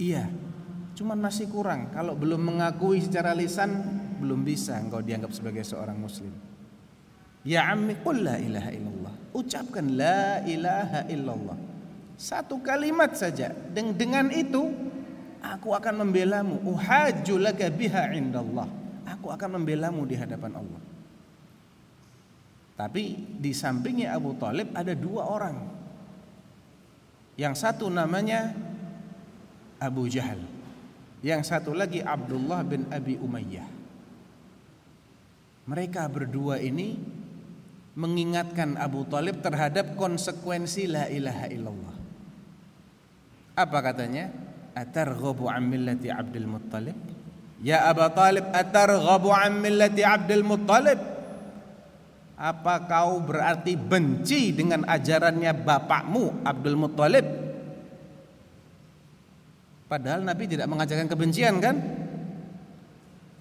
Iya. 0.00 0.28
Cuman 0.96 1.20
masih 1.20 1.46
kurang. 1.52 1.92
Kalau 1.92 2.16
belum 2.16 2.40
mengakui 2.40 3.04
secara 3.04 3.36
lisan, 3.36 3.70
belum 4.18 4.42
bisa 4.42 4.80
engkau 4.80 5.04
dianggap 5.04 5.30
sebagai 5.30 5.62
seorang 5.62 5.94
muslim. 6.00 6.32
Ya 7.46 7.70
ammi 7.70 7.94
qul 8.02 8.24
la 8.24 8.36
ilaha 8.40 8.70
illallah. 8.72 9.14
Ucapkan 9.36 9.86
la 9.94 10.42
ilaha 10.42 11.06
illallah. 11.06 11.58
Satu 12.18 12.58
kalimat 12.64 13.14
saja. 13.14 13.54
Dengan 13.72 14.28
itu 14.34 14.74
aku 15.38 15.70
akan 15.70 16.02
membelamu. 16.02 16.60
Uhajju 16.66 17.38
laka 17.38 17.70
biha 17.70 18.10
indallah. 18.12 18.66
Aku 19.18 19.34
akan 19.34 19.58
membelamu 19.58 20.06
di 20.06 20.14
hadapan 20.14 20.54
Allah. 20.54 20.82
Tapi 22.78 23.18
di 23.42 23.50
sampingnya 23.50 24.14
Abu 24.14 24.38
Talib 24.38 24.70
ada 24.70 24.94
dua 24.94 25.26
orang. 25.26 25.56
Yang 27.34 27.54
satu 27.66 27.90
namanya 27.90 28.54
Abu 29.82 30.06
Jahal. 30.06 30.38
Yang 31.18 31.50
satu 31.50 31.74
lagi 31.74 31.98
Abdullah 31.98 32.62
bin 32.62 32.86
Abi 32.94 33.18
Umayyah. 33.18 33.66
Mereka 35.66 36.06
berdua 36.06 36.62
ini 36.62 36.94
mengingatkan 37.98 38.78
Abu 38.78 39.02
Talib 39.10 39.42
terhadap 39.42 39.98
konsekuensi 39.98 40.86
la 40.86 41.10
ilaha 41.10 41.50
illallah. 41.50 41.96
Apa 43.58 43.78
katanya? 43.82 44.30
Atarghabu 44.78 45.50
an 45.50 45.66
Abdul 45.74 46.46
Muttalib? 46.46 47.17
Ya 47.58 47.90
Aba 47.90 48.10
Talib, 48.14 48.46
atarghabu 48.54 49.34
an 49.34 49.58
millati 49.58 50.06
Abdul 50.06 50.46
Muttalib? 50.46 50.98
Apa 52.38 52.86
kau 52.86 53.18
berarti 53.18 53.74
benci 53.74 54.54
dengan 54.54 54.86
ajarannya 54.86 55.50
bapakmu 55.58 56.46
Abdul 56.46 56.78
Muttalib? 56.78 57.26
Padahal 59.90 60.22
Nabi 60.22 60.44
tidak 60.46 60.70
mengajarkan 60.70 61.10
kebencian 61.10 61.58
kan? 61.58 61.76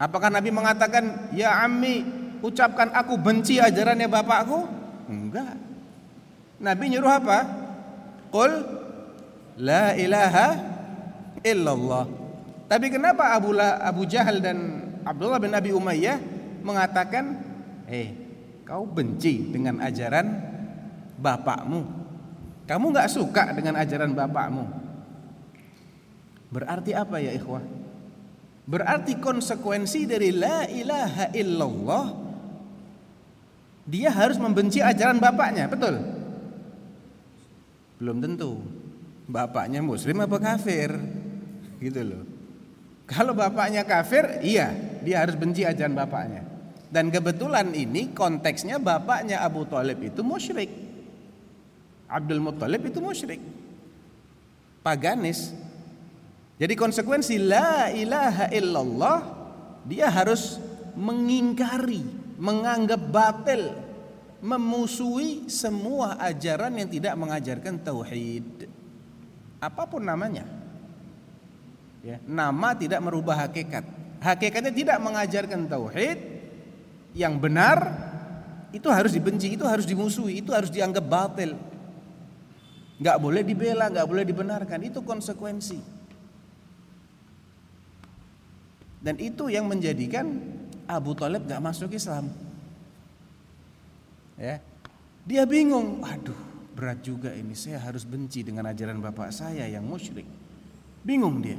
Apakah 0.01 0.33
Nabi 0.33 0.49
mengatakan, 0.49 1.29
"Ya 1.35 1.61
ammi, 1.61 2.01
ucapkan 2.41 2.89
aku 2.89 3.21
benci 3.21 3.61
ajarannya 3.61 4.09
bapakku"? 4.09 4.65
Enggak. 5.05 5.53
Nabi 6.57 6.83
nyuruh 6.89 7.21
apa? 7.21 7.39
Qul 8.33 8.65
La 9.57 9.93
ilaha 9.97 10.57
illallah. 11.41 12.26
Tapi 12.67 12.91
kenapa 12.91 13.31
Abu, 13.31 13.55
Abu 13.59 14.03
Jahal 14.03 14.43
dan 14.43 14.83
Abdullah 15.07 15.39
bin 15.39 15.55
Abi 15.55 15.71
Umayyah 15.71 16.19
mengatakan, 16.67 17.39
"Eh, 17.87 18.11
kau 18.67 18.83
benci 18.83 19.47
dengan 19.47 19.79
ajaran 19.79 20.27
bapakmu. 21.15 21.87
Kamu 22.67 22.85
nggak 22.91 23.07
suka 23.07 23.55
dengan 23.55 23.79
ajaran 23.79 24.11
bapakmu." 24.11 24.67
Berarti 26.51 26.91
apa 26.91 27.23
ya, 27.23 27.31
ikhwah? 27.31 27.63
Berarti 28.67 29.15
konsekuensi 29.15 30.03
dari 30.03 30.35
la 30.35 30.67
ilaha 30.67 31.31
illallah 31.31 32.05
dia 33.87 34.11
harus 34.11 34.35
membenci 34.35 34.83
ajaran 34.83 35.23
bapaknya, 35.23 35.71
betul? 35.71 35.95
Belum 37.95 38.19
tentu 38.19 38.59
bapaknya 39.31 39.79
muslim 39.79 40.19
apa 40.19 40.35
kafir 40.35 40.91
gitu 41.79 42.03
loh 42.03 42.26
kalau 43.07 43.31
bapaknya 43.31 43.87
kafir 43.87 44.43
iya 44.43 44.75
dia 44.99 45.23
harus 45.23 45.39
benci 45.39 45.63
ajaran 45.63 45.95
bapaknya. 45.95 46.43
Dan 46.87 47.11
kebetulan 47.11 47.71
ini 47.75 48.15
konteksnya 48.15 48.79
bapaknya 48.79 49.43
Abu 49.43 49.67
Talib 49.67 49.99
itu 50.03 50.23
musyrik. 50.23 50.87
Abdul 52.07 52.39
Muttalib 52.39 52.87
itu 52.87 53.03
musyrik. 53.03 53.43
Paganis. 54.79 55.51
Jadi 56.57 56.73
konsekuensi 56.73 57.35
la 57.37 57.91
ilaha 57.91 58.47
illallah 58.49 59.19
dia 59.83 60.07
harus 60.07 60.57
mengingkari 60.95 62.01
menganggap 62.39 63.01
batil 63.11 63.75
memusuhi 64.41 65.51
semua 65.51 66.17
ajaran 66.23 66.73
yang 66.79 66.89
tidak 66.89 67.13
mengajarkan 67.19 67.77
tauhid. 67.83 68.71
Apa 69.59 69.83
pun 69.85 70.01
namanya. 70.01 70.47
Ya, 72.05 72.17
nama 72.23 72.77
tidak 72.77 73.01
merubah 73.03 73.47
hakikat. 73.47 73.83
Hakikatnya 74.21 74.73
tidak 74.73 74.97
mengajarkan 75.01 75.69
tauhid 75.69 76.17
yang 77.13 77.37
benar 77.37 77.77
itu 78.73 78.87
harus 78.89 79.13
dibenci, 79.13 79.57
itu 79.57 79.65
harus 79.65 79.85
dimusuhi, 79.85 80.41
itu 80.41 80.53
harus 80.53 80.69
dianggap 80.69 81.05
batil. 81.05 81.57
Gak 82.97 83.17
boleh 83.21 83.45
dibela, 83.45 83.89
gak 83.89 84.07
boleh 84.09 84.25
dibenarkan. 84.25 84.79
Itu 84.85 85.05
konsekuensi. 85.05 85.79
Dan 88.97 89.21
itu 89.21 89.53
yang 89.53 89.69
menjadikan 89.69 90.25
Abu 90.89 91.13
Talib 91.13 91.45
gak 91.45 91.61
masuk 91.61 91.93
Islam. 91.93 92.29
Ya, 94.37 94.61
dia 95.25 95.45
bingung. 95.45 96.01
Aduh, 96.05 96.37
berat 96.77 97.01
juga 97.01 97.33
ini 97.33 97.57
saya 97.57 97.81
harus 97.81 98.05
benci 98.05 98.45
dengan 98.45 98.69
ajaran 98.69 99.01
bapak 99.01 99.33
saya 99.33 99.65
yang 99.65 99.81
musyrik 99.81 100.29
bingung 101.01 101.41
dia 101.41 101.57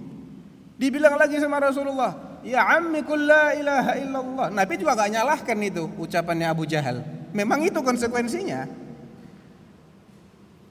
dibilang 0.78 1.18
lagi 1.18 1.42
sama 1.42 1.58
Rasulullah 1.58 2.28
ya 2.46 2.62
ammi 2.78 3.02
la 3.18 3.54
ilaha 3.54 3.92
illallah. 3.98 4.46
Nabi 4.54 4.74
juga 4.78 4.94
gak 4.94 5.10
nyalahkan 5.10 5.58
itu 5.62 5.84
ucapannya 5.98 6.46
Abu 6.46 6.64
Jahal. 6.64 7.02
Memang 7.34 7.60
itu 7.66 7.78
konsekuensinya. 7.82 8.64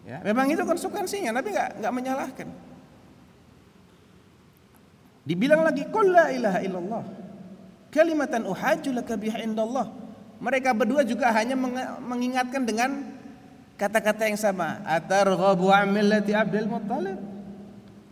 Ya 0.08 0.18
memang 0.24 0.48
itu 0.48 0.64
konsekuensinya 0.64 1.36
Nabi 1.36 1.52
gak, 1.52 1.84
gak 1.84 1.94
menyalahkan. 1.94 2.48
Dibilang 5.28 5.62
lagi 5.68 5.84
qul 5.92 6.08
la 6.08 6.32
ilaha 6.32 6.60
illallah. 6.64 7.04
Kalimatan 7.92 8.48
uhajju 8.48 8.96
laka 8.96 9.20
indallah. 9.44 9.92
Mereka 10.38 10.70
berdua 10.72 11.02
juga 11.02 11.34
hanya 11.34 11.58
mengingatkan 12.00 12.64
dengan 12.64 13.04
kata-kata 13.76 14.30
yang 14.30 14.40
sama. 14.40 14.80
Atarghabu 14.86 15.68
millati 15.90 16.32
Abdul 16.32 16.70
Muttalib 16.70 17.37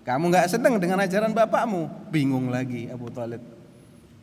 kamu 0.06 0.30
nggak 0.30 0.54
senang 0.54 0.78
dengan 0.78 1.02
ajaran 1.02 1.34
bapakmu? 1.34 2.14
Bingung 2.14 2.54
lagi 2.54 2.86
Abu 2.94 3.10
Talib. 3.10 3.42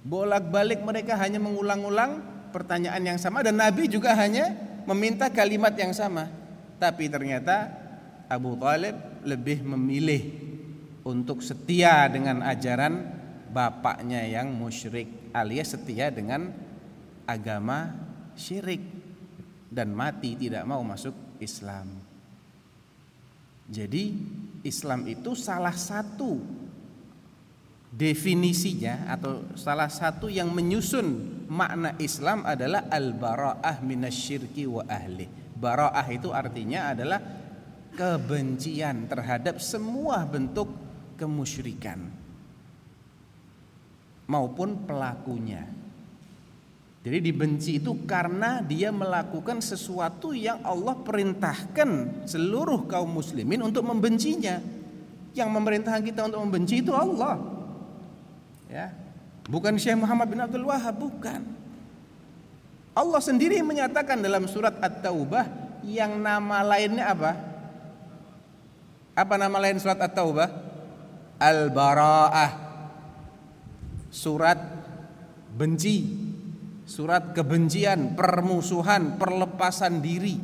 Bolak-balik 0.07 0.79
mereka 0.79 1.18
hanya 1.18 1.42
mengulang-ulang 1.42 2.23
pertanyaan 2.55 3.03
yang 3.03 3.18
sama 3.18 3.42
dan 3.42 3.59
Nabi 3.59 3.90
juga 3.90 4.14
hanya 4.14 4.55
meminta 4.87 5.27
kalimat 5.27 5.75
yang 5.75 5.90
sama. 5.90 6.31
Tapi 6.79 7.11
ternyata 7.11 7.66
Abu 8.31 8.55
Talib 8.55 8.95
lebih 9.27 9.66
memilih 9.66 10.23
untuk 11.03 11.42
setia 11.42 12.07
dengan 12.07 12.47
ajaran 12.47 13.03
bapaknya 13.51 14.23
yang 14.23 14.55
musyrik 14.55 15.35
alias 15.35 15.75
setia 15.75 16.14
dengan 16.14 16.55
agama 17.27 17.90
syirik 18.38 18.83
dan 19.66 19.90
mati 19.90 20.38
tidak 20.38 20.62
mau 20.62 20.87
masuk 20.87 21.14
Islam. 21.42 22.12
Jadi 23.66 24.14
Islam 24.62 25.07
itu 25.11 25.35
salah 25.35 25.75
satu 25.75 26.38
definisinya 27.92 29.12
atau 29.12 29.44
salah 29.53 29.92
satu 29.92 30.33
yang 30.33 30.48
menyusun 30.48 31.44
makna 31.53 31.92
Islam 32.01 32.48
adalah 32.48 32.88
al-bara'ah 32.88 33.85
minasyirki 33.85 34.64
wa 34.64 34.83
ahli. 34.88 35.29
Bara'ah 35.53 36.07
itu 36.09 36.33
artinya 36.33 36.90
adalah 36.96 37.20
kebencian 37.92 39.05
terhadap 39.05 39.61
semua 39.61 40.25
bentuk 40.25 40.72
kemusyrikan 41.20 42.01
maupun 44.25 44.88
pelakunya. 44.88 45.82
Jadi 47.03 47.19
dibenci 47.19 47.83
itu 47.83 48.07
karena 48.07 48.62
dia 48.62 48.95
melakukan 48.95 49.59
sesuatu 49.59 50.31
yang 50.31 50.62
Allah 50.62 50.95
perintahkan 50.95 52.23
seluruh 52.31 52.87
kaum 52.87 53.11
muslimin 53.19 53.59
untuk 53.59 53.83
membencinya. 53.83 54.62
Yang 55.35 55.51
memerintahkan 55.51 56.03
kita 56.07 56.31
untuk 56.31 56.47
membenci 56.47 56.79
itu 56.79 56.95
Allah. 56.95 57.43
Ya. 58.71 58.95
Bukan 59.51 59.75
Syekh 59.83 59.99
Muhammad 59.99 60.31
bin 60.31 60.38
Abdul 60.38 60.62
Wahab, 60.71 60.95
bukan. 61.03 61.43
Allah 62.95 63.21
sendiri 63.25 63.59
menyatakan 63.67 64.23
dalam 64.23 64.47
surat 64.47 64.79
At-Taubah 64.79 65.49
yang 65.83 66.23
nama 66.23 66.62
lainnya 66.62 67.11
apa? 67.11 67.33
Apa 69.19 69.35
nama 69.35 69.59
lain 69.59 69.83
surat 69.83 69.99
At-Taubah? 69.99 70.49
Al-Bara'ah. 71.43 72.53
Surat 74.12 74.61
benci 75.57 76.22
surat 76.93 77.33
kebencian, 77.33 78.13
permusuhan, 78.13 79.17
perlepasan 79.17 80.05
diri. 80.05 80.37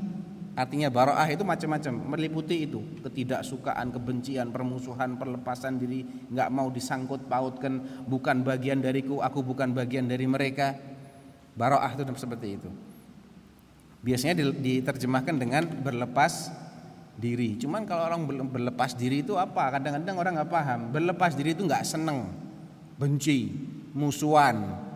Artinya 0.57 0.89
baroah 0.91 1.29
itu 1.29 1.45
macam-macam, 1.45 2.19
meliputi 2.19 2.67
itu 2.67 2.81
ketidaksukaan, 3.05 3.95
kebencian, 3.95 4.51
permusuhan, 4.51 5.15
perlepasan 5.21 5.79
diri, 5.79 6.03
nggak 6.33 6.49
mau 6.51 6.67
disangkut 6.73 7.31
pautkan, 7.31 8.03
bukan 8.09 8.43
bagian 8.43 8.83
dariku, 8.83 9.21
aku 9.23 9.45
bukan 9.45 9.77
bagian 9.77 10.09
dari 10.09 10.25
mereka. 10.27 10.75
Baroah 11.55 11.95
itu 11.95 12.03
seperti 12.17 12.59
itu. 12.59 12.71
Biasanya 14.03 14.41
diterjemahkan 14.57 15.37
dengan 15.39 15.63
berlepas 15.63 16.51
diri. 17.15 17.55
Cuman 17.61 17.87
kalau 17.87 18.09
orang 18.11 18.27
berlepas 18.51 18.99
diri 18.99 19.23
itu 19.23 19.39
apa? 19.39 19.79
Kadang-kadang 19.79 20.17
orang 20.17 20.33
nggak 20.43 20.51
paham. 20.51 20.81
Berlepas 20.91 21.39
diri 21.39 21.55
itu 21.55 21.63
nggak 21.67 21.87
seneng, 21.87 22.35
benci, 22.99 23.55
musuhan, 23.95 24.88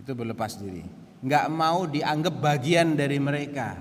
itu 0.00 0.16
berlepas 0.16 0.56
diri. 0.56 0.82
Nggak 1.20 1.46
mau 1.52 1.84
dianggap 1.84 2.34
bagian 2.40 2.96
dari 2.96 3.20
mereka. 3.20 3.76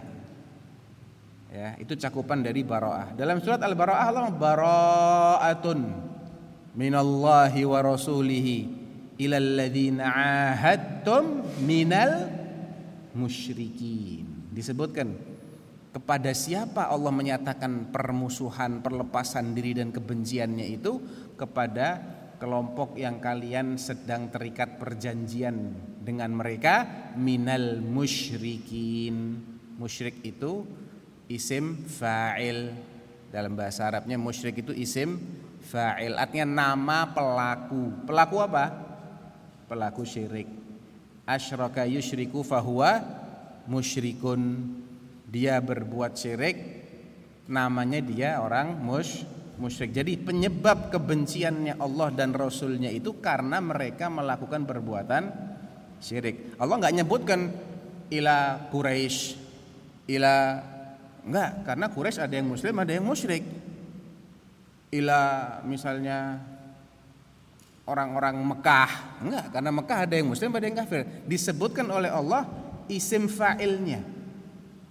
Ya 1.49 1.73
itu 1.79 1.95
cakupan 1.95 2.43
dari 2.43 2.61
baroah. 2.61 3.15
Dalam 3.15 3.39
surat 3.39 3.63
al 3.63 3.73
baroah 3.73 4.05
Allah 4.05 4.29
baroatun 4.29 5.79
minallahi 6.75 7.65
wa 7.65 7.79
rasulihi 7.81 8.57
ilal 9.17 9.49
ladzina 9.57 10.05
ahadtum 10.53 11.41
minal 11.63 12.27
musyrikin. 13.15 14.51
Disebutkan 14.53 15.15
kepada 15.89 16.35
siapa 16.35 16.91
Allah 16.91 17.09
menyatakan 17.09 17.89
permusuhan, 17.89 18.83
perlepasan 18.83 19.55
diri 19.57 19.79
dan 19.79 19.89
kebenciannya 19.89 20.67
itu? 20.69 21.01
Kepada 21.33 22.19
kelompok 22.39 22.95
yang 22.95 23.19
kalian 23.19 23.75
sedang 23.75 24.31
terikat 24.31 24.79
perjanjian 24.79 25.75
dengan 26.09 26.33
mereka 26.33 26.89
minal 27.13 27.77
musyrikin. 27.85 29.37
Musyrik 29.77 30.25
itu 30.25 30.65
isim 31.29 31.85
fa'il. 31.85 32.73
Dalam 33.29 33.53
bahasa 33.53 33.85
Arabnya 33.85 34.17
musyrik 34.17 34.65
itu 34.65 34.73
isim 34.73 35.21
fa'il. 35.61 36.17
Artinya 36.17 36.65
nama 36.65 37.13
pelaku. 37.13 38.09
Pelaku 38.09 38.35
apa? 38.41 38.65
Pelaku 39.69 40.01
syirik. 40.01 40.49
Asyraka 41.29 41.85
yusyriku 41.85 42.41
fahuwa 42.41 43.05
musyrikun. 43.69 44.41
Dia 45.29 45.61
berbuat 45.61 46.17
syirik 46.17 46.57
namanya 47.45 48.01
dia 48.01 48.41
orang 48.41 48.81
mus 48.81 49.21
musyrik. 49.61 49.93
Jadi 49.93 50.17
penyebab 50.17 50.89
kebenciannya 50.89 51.77
Allah 51.77 52.09
dan 52.09 52.33
Rasulnya 52.33 52.89
itu 52.89 53.21
karena 53.21 53.61
mereka 53.61 54.09
melakukan 54.09 54.65
perbuatan 54.65 55.48
syirik. 55.99 56.55
Allah 56.59 56.75
nggak 56.79 56.95
nyebutkan 56.99 57.39
ila 58.09 58.67
Quraisy, 58.73 59.37
ila 60.09 60.35
enggak 61.23 61.51
karena 61.67 61.85
Quraisy 61.91 62.19
ada 62.19 62.35
yang 62.35 62.47
muslim, 62.49 62.73
ada 62.79 62.91
yang 62.91 63.05
musyrik. 63.05 63.43
Ila 64.89 65.21
misalnya 65.69 66.41
orang-orang 67.85 68.41
Mekah, 68.41 69.21
enggak 69.21 69.45
karena 69.53 69.71
Mekah 69.71 69.99
ada 70.09 70.15
yang 70.17 70.27
muslim, 70.27 70.49
ada 70.49 70.65
yang 70.65 70.77
kafir. 70.77 71.05
Disebutkan 71.29 71.85
oleh 71.93 72.09
Allah 72.09 72.49
isim 72.89 73.29
fa'ilnya 73.29 74.01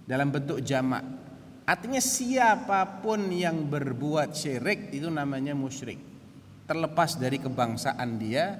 dalam 0.07 0.31
bentuk 0.31 0.63
jamak. 0.63 1.03
Artinya 1.69 2.01
siapa 2.01 3.03
pun 3.03 3.29
yang 3.29 3.69
berbuat 3.69 4.33
syirik 4.33 4.89
itu 4.89 5.05
namanya 5.05 5.53
musyrik. 5.53 6.01
Terlepas 6.65 7.13
dari 7.19 7.37
kebangsaan 7.37 8.17
dia, 8.17 8.57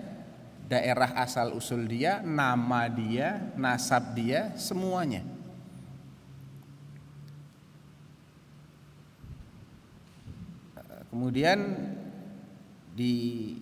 daerah 0.69 1.17
asal 1.17 1.57
usul 1.57 1.89
dia, 1.89 2.21
nama 2.21 2.85
dia, 2.85 3.49
nasab 3.57 4.13
dia, 4.13 4.53
semuanya. 4.53 5.25
Kemudian 11.09 11.57
di 12.93 13.57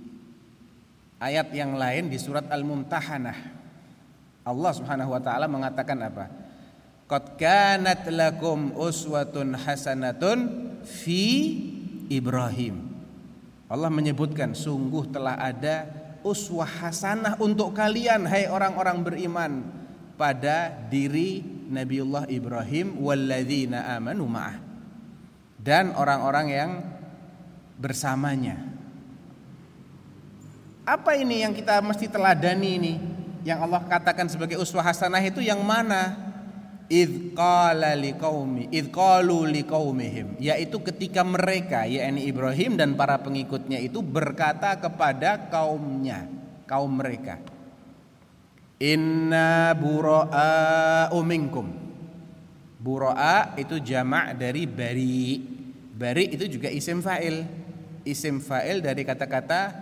ayat 1.15 1.47
yang 1.55 1.79
lain 1.79 2.11
di 2.11 2.19
surat 2.19 2.43
Al-Mumtahanah 2.51 3.55
Allah 4.43 4.71
Subhanahu 4.75 5.15
wa 5.15 5.21
taala 5.23 5.47
mengatakan 5.47 5.95
apa? 6.03 6.27
Qad 7.07 7.39
kanat 7.39 8.03
lakum 8.11 8.75
uswatun 8.75 9.55
hasanatun 9.55 10.39
fi 10.83 11.23
Ibrahim. 12.11 12.83
Allah 13.67 13.91
menyebutkan 13.91 14.55
sungguh 14.55 15.11
telah 15.11 15.35
ada 15.39 15.87
uswah 16.27 16.67
hasanah 16.67 17.39
untuk 17.39 17.71
kalian 17.71 18.27
hai 18.27 18.51
orang-orang 18.51 18.99
beriman 18.99 19.63
pada 20.19 20.75
diri 20.91 21.39
Nabiullah 21.71 22.27
Ibrahim 22.27 22.99
walladzina 22.99 23.95
amanu 23.95 24.27
ma'ah 24.27 24.59
dan 25.55 25.95
orang-orang 25.95 26.47
yang 26.51 26.71
bersamanya. 27.79 28.55
Apa 30.87 31.19
ini 31.19 31.43
yang 31.43 31.51
kita 31.51 31.83
mesti 31.83 32.07
teladani 32.07 32.69
ini? 32.79 32.93
Yang 33.43 33.59
Allah 33.67 33.81
katakan 33.87 34.27
sebagai 34.31 34.55
uswah 34.59 34.83
hasanah 34.83 35.19
itu 35.23 35.43
yang 35.43 35.59
mana? 35.63 36.26
Id 36.87 37.35
qala 37.35 37.93
liqaumi 37.95 38.71
liqaumihim. 38.71 40.39
Yaitu 40.39 40.79
ketika 40.83 41.23
mereka 41.23 41.83
yakni 41.87 42.27
Ibrahim 42.27 42.75
dan 42.79 42.95
para 42.95 43.19
pengikutnya 43.19 43.79
itu 43.79 43.99
berkata 43.99 44.75
kepada 44.79 45.51
kaumnya 45.51 46.27
kaum 46.67 46.99
mereka 46.99 47.39
inna 48.81 49.73
buraa 49.73 51.09
minkum. 51.25 51.67
Buraa 52.77 53.57
itu 53.57 53.81
jamak 53.81 54.37
dari 54.37 54.69
bari. 54.69 55.41
Bari 55.97 56.37
itu 56.37 56.45
juga 56.45 56.69
isim 56.69 57.01
fa'il. 57.01 57.43
Isim 58.05 58.39
fa'il 58.39 58.79
dari 58.79 59.03
kata-kata 59.03 59.73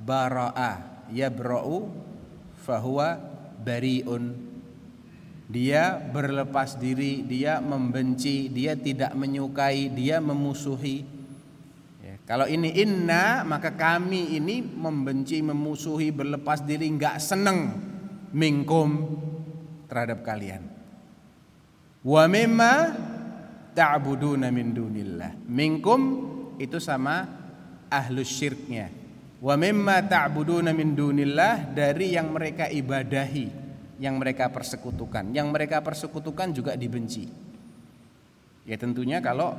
baraa 0.00 1.04
yabra'u 1.12 1.90
fahuwa 2.64 3.18
bariun 3.60 4.49
dia 5.50 5.98
berlepas 5.98 6.78
diri, 6.78 7.26
dia 7.26 7.58
membenci, 7.58 8.46
dia 8.54 8.78
tidak 8.78 9.10
menyukai, 9.18 9.90
dia 9.90 10.22
memusuhi. 10.22 11.02
Ya, 11.98 12.14
kalau 12.22 12.46
ini 12.46 12.70
inna, 12.78 13.42
maka 13.42 13.74
kami 13.74 14.38
ini 14.38 14.62
membenci, 14.62 15.42
memusuhi, 15.42 16.14
berlepas 16.14 16.62
diri, 16.62 16.86
nggak 16.94 17.18
seneng 17.18 17.74
mingkum 18.30 19.18
terhadap 19.90 20.22
kalian. 20.22 20.62
Wa 22.06 22.30
mimma 22.30 22.74
ta'buduna 23.74 24.54
min 24.54 24.70
dunillah. 24.70 25.34
Minkum 25.50 26.00
itu 26.62 26.78
sama 26.78 27.26
ahlus 27.90 28.30
syirknya. 28.38 28.86
Wa 29.42 29.58
mimma 29.58 29.98
ta'buduna 30.06 30.70
min 30.70 30.94
dunillah 30.94 31.74
dari 31.74 32.14
yang 32.14 32.30
mereka 32.30 32.70
ibadahi 32.70 33.59
yang 34.00 34.16
mereka 34.16 34.48
persekutukan. 34.48 35.30
Yang 35.36 35.48
mereka 35.52 35.84
persekutukan 35.84 36.56
juga 36.56 36.72
dibenci. 36.74 37.28
Ya 38.64 38.80
tentunya 38.80 39.20
kalau 39.20 39.52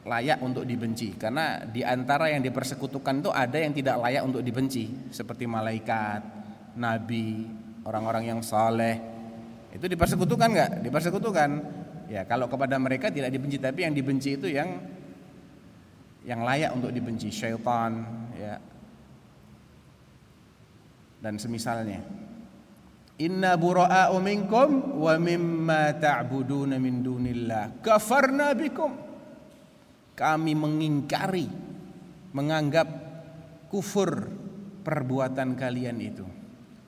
layak 0.00 0.40
untuk 0.42 0.64
dibenci 0.64 1.12
karena 1.14 1.60
di 1.62 1.84
antara 1.84 2.32
yang 2.32 2.40
dipersekutukan 2.40 3.20
itu 3.20 3.30
ada 3.30 3.58
yang 3.60 3.70
tidak 3.76 4.00
layak 4.00 4.24
untuk 4.24 4.40
dibenci 4.40 5.12
seperti 5.12 5.44
malaikat, 5.44 6.24
nabi, 6.74 7.46
orang-orang 7.86 8.34
yang 8.34 8.40
saleh. 8.42 8.98
Itu 9.70 9.86
dipersekutukan 9.86 10.48
nggak? 10.50 10.70
Dipersekutukan. 10.82 11.50
Ya, 12.10 12.26
kalau 12.26 12.50
kepada 12.50 12.74
mereka 12.74 13.06
tidak 13.06 13.30
dibenci 13.30 13.62
tapi 13.62 13.86
yang 13.86 13.94
dibenci 13.94 14.34
itu 14.34 14.50
yang 14.50 14.82
yang 16.26 16.42
layak 16.42 16.74
untuk 16.74 16.90
dibenci, 16.90 17.30
syaitan, 17.32 18.02
ya. 18.34 18.58
Dan 21.20 21.36
semisalnya. 21.36 22.29
Inna 23.20 23.52
bura'a'u 23.60 24.16
minkum 24.24 24.96
wa 24.96 25.14
mimma 25.20 25.92
ta'buduna 26.00 26.80
min 26.80 27.04
dunillah. 27.04 27.84
Kafarna 27.84 28.56
bikum. 28.56 28.96
Kami 30.16 30.52
mengingkari 30.56 31.44
menganggap 32.32 32.88
kufur 33.68 34.24
perbuatan 34.80 35.52
kalian 35.52 36.00
itu. 36.00 36.24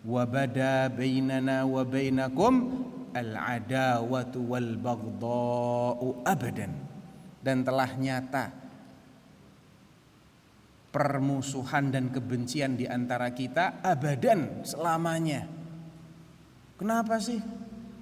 Wabada 0.08 0.88
bainana 0.88 1.68
wa 1.68 1.84
bainakum 1.84 2.80
al-adawatu 3.12 4.40
wal 4.40 4.72
baghdha'u 4.80 6.24
abadan. 6.24 6.72
Dan 7.44 7.60
telah 7.60 7.92
nyata 7.92 8.44
permusuhan 10.88 11.92
dan 11.92 12.08
kebencian 12.08 12.80
di 12.80 12.88
antara 12.88 13.28
kita 13.36 13.84
abadan 13.84 14.64
selamanya. 14.64 15.61
Kenapa 16.82 17.22
sih? 17.22 17.38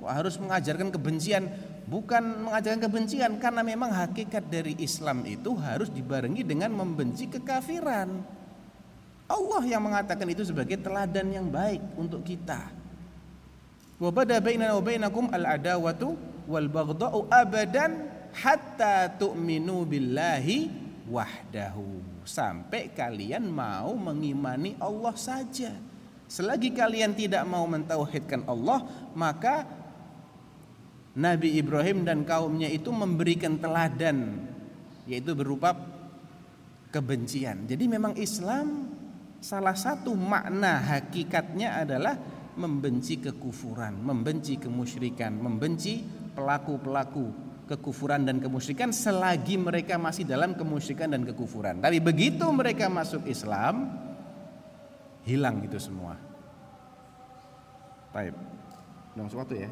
Kok 0.01 0.09
harus 0.09 0.41
mengajarkan 0.41 0.89
kebencian? 0.89 1.45
bukan 1.91 2.47
mengajarkan 2.47 2.87
kebencian 2.87 3.33
karena 3.43 3.67
memang 3.67 3.91
hakikat 3.91 4.47
dari 4.47 4.79
Islam 4.79 5.27
itu 5.27 5.59
harus 5.59 5.91
dibarengi 5.91 6.47
dengan 6.47 6.71
membenci 6.71 7.27
kekafiran. 7.27 8.23
Allah 9.27 9.63
yang 9.67 9.83
mengatakan 9.83 10.31
itu 10.31 10.47
sebagai 10.47 10.79
teladan 10.79 11.35
yang 11.35 11.51
baik 11.51 11.83
untuk 11.99 12.23
kita. 12.23 12.71
Wa 13.99 14.11
bada 14.15 14.39
bainana 14.39 14.79
wa 14.79 14.83
bainakum 14.83 15.27
al-adawatu 15.35 16.15
wal 16.47 16.71
baghdha'u 16.71 17.27
abadan 17.31 18.07
hatta 18.35 19.11
tu'minu 19.19 19.83
billahi 19.87 20.71
wahdahu. 21.11 22.23
Sampai 22.23 22.95
kalian 22.95 23.51
mau 23.51 23.99
mengimani 23.99 24.79
Allah 24.79 25.15
saja. 25.19 25.75
Selagi 26.31 26.71
kalian 26.71 27.19
tidak 27.19 27.43
mau 27.43 27.67
mentauhidkan 27.67 28.47
Allah, 28.47 28.87
maka 29.19 29.67
Nabi 31.19 31.59
Ibrahim 31.59 32.07
dan 32.07 32.23
kaumnya 32.23 32.71
itu 32.71 32.95
memberikan 32.95 33.59
teladan 33.59 34.47
yaitu 35.11 35.35
berupa 35.35 35.75
kebencian. 36.95 37.67
Jadi 37.67 37.85
memang 37.91 38.15
Islam 38.15 38.95
salah 39.43 39.75
satu 39.75 40.15
makna 40.15 40.79
hakikatnya 40.79 41.83
adalah 41.83 42.15
membenci 42.55 43.19
kekufuran, 43.19 43.99
membenci 43.99 44.55
kemusyrikan, 44.55 45.35
membenci 45.35 46.07
pelaku-pelaku 46.39 47.51
kekufuran 47.67 48.23
dan 48.23 48.39
kemusyrikan 48.39 48.95
selagi 48.95 49.59
mereka 49.59 49.99
masih 49.99 50.27
dalam 50.27 50.55
kemusyrikan 50.55 51.11
dan 51.11 51.27
kekufuran. 51.27 51.83
Tapi 51.83 51.99
begitu 51.99 52.47
mereka 52.55 52.87
masuk 52.87 53.27
Islam 53.27 53.99
hilang 55.25 55.61
itu 55.65 55.77
semua. 55.77 56.17
Baik. 58.11 58.35
Dong 59.15 59.29
sesuatu 59.31 59.55
ya. 59.55 59.71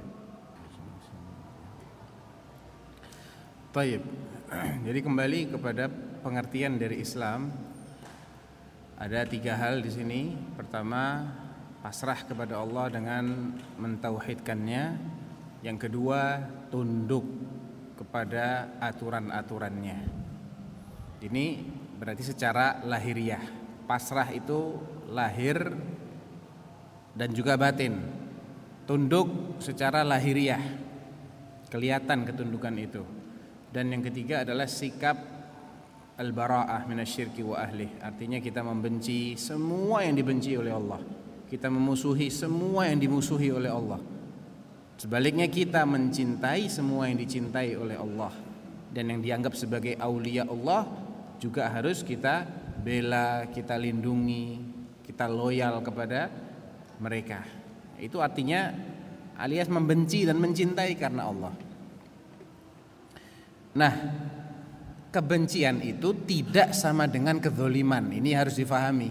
Taib. 3.75 4.03
Jadi 4.87 4.99
kembali 5.05 5.41
kepada 5.55 5.87
pengertian 6.25 6.81
dari 6.81 7.05
Islam 7.05 7.53
ada 8.99 9.23
tiga 9.29 9.55
hal 9.55 9.79
di 9.79 9.91
sini. 9.95 10.21
Pertama, 10.59 11.23
pasrah 11.83 12.27
kepada 12.27 12.59
Allah 12.59 12.91
dengan 12.91 13.55
mentauhidkannya. 13.79 14.85
Yang 15.63 15.79
kedua, 15.87 16.43
tunduk 16.71 17.27
kepada 17.99 18.79
aturan-aturannya. 18.79 19.99
Ini 21.19 21.47
berarti 21.99 22.23
secara 22.23 22.83
lahiriah. 22.87 23.43
Pasrah 23.87 24.31
itu 24.31 24.79
lahir 25.09 25.73
dan 27.17 27.29
juga 27.33 27.57
batin. 27.57 27.97
Tunduk 28.89 29.61
secara 29.61 30.01
lahiriah. 30.05 30.61
Kelihatan 31.69 32.25
ketundukan 32.25 32.73
itu. 32.81 33.05
Dan 33.69 33.93
yang 33.93 34.01
ketiga 34.01 34.49
adalah 34.49 34.65
sikap 34.65 35.21
al-bara'ah 36.17 36.89
minasyirki 36.89 37.45
wa 37.45 37.61
ahli. 37.61 37.85
Artinya 38.01 38.41
kita 38.41 38.65
membenci 38.65 39.37
semua 39.37 40.09
yang 40.09 40.17
dibenci 40.17 40.57
oleh 40.57 40.73
Allah. 40.73 41.01
Kita 41.49 41.69
memusuhi 41.69 42.33
semua 42.33 42.89
yang 42.89 42.97
dimusuhi 42.97 43.53
oleh 43.53 43.69
Allah. 43.69 44.01
Sebaliknya 44.99 45.47
kita 45.47 45.85
mencintai 45.85 46.67
semua 46.67 47.07
yang 47.07 47.21
dicintai 47.21 47.77
oleh 47.79 47.95
Allah 47.95 48.35
dan 48.91 49.15
yang 49.15 49.21
dianggap 49.23 49.55
sebagai 49.55 49.95
aulia 50.01 50.43
Allah 50.43 50.89
juga 51.39 51.71
harus 51.71 52.03
kita 52.03 52.43
bela, 52.83 53.47
kita 53.55 53.79
lindungi, 53.79 54.68
kita 55.19 55.27
loyal 55.27 55.83
kepada 55.83 56.31
mereka. 57.03 57.43
Itu 57.99 58.23
artinya 58.23 58.71
alias 59.35 59.67
membenci 59.67 60.23
dan 60.23 60.39
mencintai 60.39 60.95
karena 60.95 61.27
Allah. 61.27 61.51
Nah, 63.75 63.95
kebencian 65.11 65.83
itu 65.83 66.23
tidak 66.23 66.71
sama 66.71 67.11
dengan 67.11 67.43
kezoliman. 67.43 68.15
Ini 68.15 68.31
harus 68.39 68.63
difahami. 68.63 69.11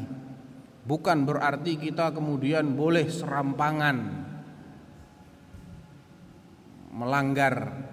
Bukan 0.87 1.27
berarti 1.27 1.75
kita 1.75 2.15
kemudian 2.15 2.71
boleh 2.71 3.11
serampangan 3.11 3.97
melanggar 6.95 7.83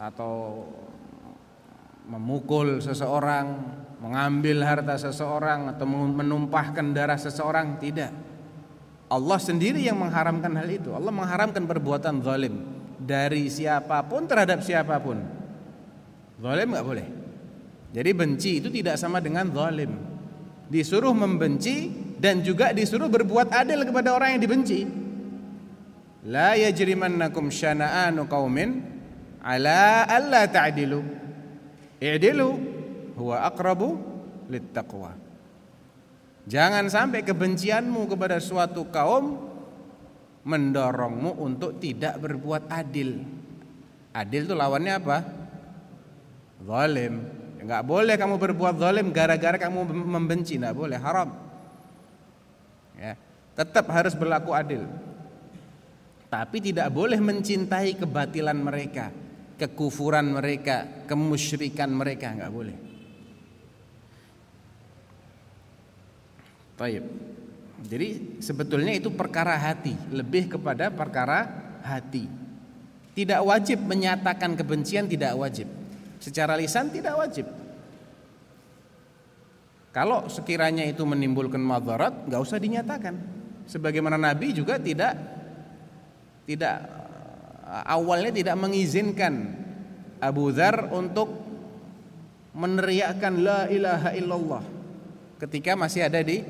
atau 0.00 0.64
memukul 2.08 2.80
seseorang, 2.80 3.46
mengambil 4.00 4.64
harta 4.64 4.96
seseorang 4.96 5.72
atau 5.74 5.84
menumpahkan 5.88 6.96
darah 6.96 7.20
seseorang, 7.20 7.76
tidak. 7.82 8.12
Allah 9.10 9.38
sendiri 9.42 9.82
yang 9.82 9.98
mengharamkan 9.98 10.54
hal 10.54 10.68
itu. 10.70 10.94
Allah 10.94 11.10
mengharamkan 11.10 11.66
perbuatan 11.66 12.22
zalim 12.22 12.62
dari 13.02 13.50
siapa 13.50 14.06
pun 14.06 14.30
terhadap 14.30 14.62
siapa 14.62 15.02
pun. 15.02 15.18
Zalim 16.38 16.70
nggak 16.70 16.86
boleh. 16.86 17.06
Jadi 17.90 18.10
benci 18.14 18.62
itu 18.62 18.70
tidak 18.70 18.94
sama 18.94 19.18
dengan 19.18 19.50
zalim. 19.50 19.90
Disuruh 20.70 21.10
membenci 21.10 21.90
dan 22.22 22.46
juga 22.46 22.70
disuruh 22.70 23.10
berbuat 23.10 23.50
adil 23.50 23.82
kepada 23.82 24.14
orang 24.14 24.38
yang 24.38 24.42
dibenci. 24.46 24.80
La 26.30 26.54
yajrimannakum 26.54 27.50
syana'anu 27.50 28.30
qaumin 28.30 28.78
ala 29.42 30.06
alla 30.06 30.46
ta'dilu. 30.46 31.00
I'dilu 32.00 32.56
huwa 33.20 33.44
aqrabu 33.44 34.00
littaqwa. 34.48 35.12
Jangan 36.48 36.88
sampai 36.88 37.20
kebencianmu 37.20 38.08
kepada 38.08 38.40
suatu 38.40 38.88
kaum 38.88 39.36
mendorongmu 40.42 41.36
untuk 41.36 41.76
tidak 41.78 42.16
berbuat 42.16 42.72
adil. 42.72 43.20
Adil 44.16 44.48
itu 44.48 44.54
lawannya 44.56 44.94
apa? 44.96 45.18
Zalim. 46.64 47.14
Enggak 47.60 47.84
boleh 47.84 48.16
kamu 48.16 48.40
berbuat 48.40 48.74
zalim 48.80 49.12
gara-gara 49.12 49.60
kamu 49.60 49.84
membenci, 49.92 50.56
enggak 50.56 50.74
boleh, 50.80 50.96
haram. 50.96 51.28
Ya, 52.96 53.20
tetap 53.52 53.84
harus 53.92 54.16
berlaku 54.16 54.56
adil. 54.56 54.88
Tapi 56.32 56.56
tidak 56.64 56.88
boleh 56.88 57.20
mencintai 57.20 58.00
kebatilan 58.00 58.56
mereka, 58.56 59.12
kekufuran 59.60 60.32
mereka, 60.32 61.04
kemusyrikan 61.04 61.92
mereka, 61.92 62.32
enggak 62.32 62.48
boleh. 62.48 62.76
Baik. 66.80 67.04
Jadi 67.84 68.08
sebetulnya 68.40 68.96
itu 68.96 69.12
perkara 69.12 69.52
hati, 69.60 69.92
lebih 70.08 70.56
kepada 70.56 70.88
perkara 70.88 71.44
hati. 71.84 72.24
Tidak 73.12 73.40
wajib 73.44 73.84
menyatakan 73.84 74.56
kebencian 74.56 75.04
tidak 75.04 75.36
wajib. 75.36 75.68
Secara 76.20 76.56
lisan 76.56 76.88
tidak 76.88 77.20
wajib. 77.20 77.44
Kalau 79.90 80.30
sekiranya 80.30 80.86
itu 80.86 81.02
menimbulkan 81.02 81.60
madarat, 81.60 82.28
nggak 82.30 82.40
usah 82.40 82.56
dinyatakan. 82.62 83.16
Sebagaimana 83.66 84.16
Nabi 84.16 84.54
juga 84.54 84.78
tidak 84.78 85.18
tidak 86.46 86.99
awalnya 87.70 88.34
tidak 88.34 88.56
mengizinkan 88.58 89.54
Abu 90.18 90.50
Dhar 90.50 90.90
untuk 90.90 91.30
meneriakkan 92.50 93.46
la 93.46 93.70
ilaha 93.70 94.10
illallah 94.12 94.64
ketika 95.38 95.78
masih 95.78 96.10
ada 96.10 96.18
di 96.20 96.42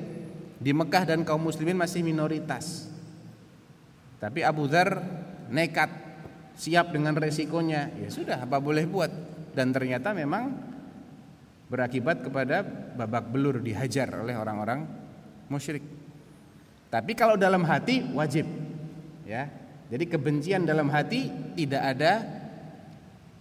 di 0.61 0.73
Mekah 0.73 1.05
dan 1.05 1.21
kaum 1.25 1.45
muslimin 1.45 1.77
masih 1.77 2.01
minoritas. 2.01 2.89
Tapi 4.21 4.45
Abu 4.45 4.69
Dhar 4.69 5.01
nekat, 5.49 5.89
siap 6.57 6.93
dengan 6.93 7.17
resikonya. 7.17 7.89
Ya 7.97 8.13
sudah, 8.13 8.45
apa 8.45 8.61
boleh 8.61 8.85
buat? 8.85 9.31
dan 9.55 9.75
ternyata 9.75 10.15
memang 10.15 10.55
berakibat 11.71 12.27
kepada 12.27 12.63
babak 12.99 13.31
belur 13.31 13.63
dihajar 13.63 14.11
oleh 14.23 14.35
orang-orang 14.35 14.87
musyrik. 15.47 15.83
Tapi 16.91 17.15
kalau 17.15 17.39
dalam 17.39 17.63
hati 17.63 18.03
wajib 18.11 18.47
ya. 19.27 19.47
Jadi 19.91 20.05
kebencian 20.07 20.63
dalam 20.63 20.87
hati 20.87 21.27
tidak 21.59 21.83
ada 21.83 22.13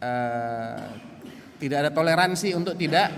uh, 0.02 0.82
tidak 1.62 1.78
ada 1.86 1.92
toleransi 1.94 2.58
untuk 2.58 2.74
tidak 2.74 3.14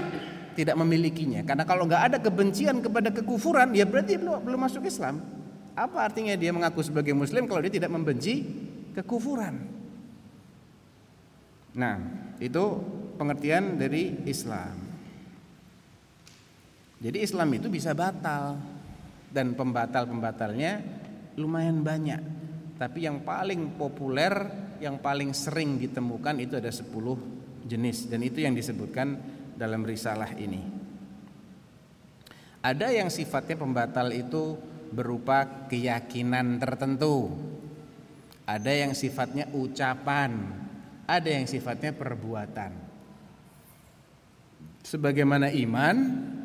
tidak 0.51 0.75
memilikinya. 0.75 1.39
Karena 1.47 1.63
kalau 1.63 1.87
nggak 1.87 2.03
ada 2.11 2.17
kebencian 2.19 2.83
kepada 2.83 3.07
kekufuran, 3.15 3.71
ya 3.71 3.87
berarti 3.87 4.19
belum 4.19 4.43
belum 4.43 4.59
masuk 4.67 4.83
Islam. 4.83 5.23
Apa 5.71 6.11
artinya 6.11 6.35
dia 6.35 6.51
mengaku 6.51 6.83
sebagai 6.83 7.15
Muslim 7.15 7.47
kalau 7.47 7.63
dia 7.63 7.71
tidak 7.71 7.87
membenci 7.95 8.43
kekufuran? 8.91 9.63
Nah, 11.71 12.03
itu 12.43 12.63
pengertian 13.15 13.79
dari 13.79 14.27
Islam. 14.27 14.75
Jadi 16.99 17.17
Islam 17.23 17.47
itu 17.55 17.71
bisa 17.71 17.95
batal 17.95 18.59
dan 19.31 19.55
pembatal-pembatalnya 19.55 20.83
lumayan 21.39 21.79
banyak. 21.79 22.40
Tapi 22.81 23.05
yang 23.05 23.21
paling 23.21 23.77
populer, 23.77 24.33
yang 24.81 24.97
paling 24.97 25.37
sering 25.37 25.77
ditemukan 25.77 26.41
itu 26.41 26.57
ada 26.57 26.73
10 26.73 26.89
jenis 27.69 28.09
dan 28.09 28.25
itu 28.25 28.41
yang 28.41 28.57
disebutkan 28.57 29.21
dalam 29.53 29.85
risalah 29.85 30.33
ini. 30.33 30.65
Ada 32.65 32.89
yang 32.89 33.13
sifatnya 33.13 33.61
pembatal 33.61 34.09
itu 34.09 34.57
berupa 34.89 35.69
keyakinan 35.69 36.57
tertentu. 36.57 37.29
Ada 38.49 38.73
yang 38.73 38.97
sifatnya 38.97 39.45
ucapan, 39.53 40.41
ada 41.05 41.29
yang 41.29 41.45
sifatnya 41.45 41.93
perbuatan. 41.93 42.73
Sebagaimana 44.81 45.53
iman 45.53 45.95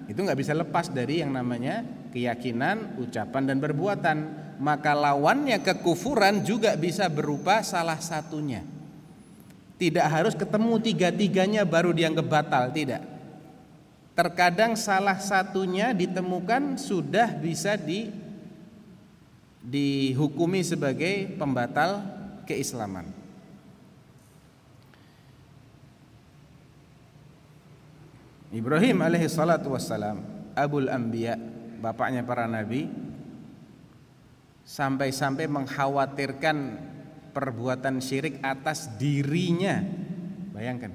itu 0.05 0.21
nggak 0.21 0.37
bisa 0.37 0.53
lepas 0.53 0.93
dari 0.93 1.25
yang 1.25 1.33
namanya 1.33 1.81
keyakinan, 2.17 2.97
ucapan 2.97 3.53
dan 3.53 3.61
perbuatan. 3.61 4.19
Maka 4.57 4.97
lawannya 4.97 5.61
kekufuran 5.61 6.41
juga 6.41 6.73
bisa 6.81 7.13
berupa 7.13 7.61
salah 7.61 8.01
satunya. 8.01 8.65
Tidak 9.77 10.09
harus 10.09 10.33
ketemu 10.33 10.81
tiga-tiganya 10.81 11.69
baru 11.69 11.93
dianggap 11.93 12.25
batal, 12.25 12.73
tidak. 12.73 13.05
Terkadang 14.17 14.81
salah 14.81 15.21
satunya 15.21 15.93
ditemukan 15.93 16.81
sudah 16.81 17.37
bisa 17.37 17.77
di 17.77 18.09
dihukumi 19.61 20.65
sebagai 20.65 21.37
pembatal 21.37 22.01
keislaman. 22.49 23.13
Ibrahim 28.57 29.05
alaihi 29.05 29.29
salatu 29.29 29.77
wassalam, 29.77 30.25
abul 30.57 30.89
anbiya, 30.89 31.37
bapaknya 31.79 32.27
para 32.27 32.49
nabi, 32.51 32.89
sampai-sampai 34.67 35.47
mengkhawatirkan 35.47 36.57
perbuatan 37.31 38.03
syirik 38.03 38.43
atas 38.43 38.91
dirinya. 38.99 39.85
Bayangkan. 40.57 40.91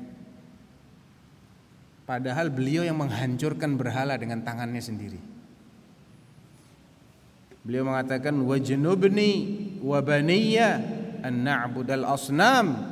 Padahal 2.03 2.51
beliau 2.51 2.83
yang 2.83 2.99
menghancurkan 2.99 3.79
berhala 3.79 4.19
dengan 4.19 4.43
tangannya 4.43 4.83
sendiri. 4.83 5.21
Beliau 7.61 7.87
mengatakan 7.87 8.35
wajnubni 8.41 9.31
wa 9.79 10.01
baniya 10.01 10.81
an 11.23 11.45
na'budal 11.45 12.03
asnam. 12.09 12.89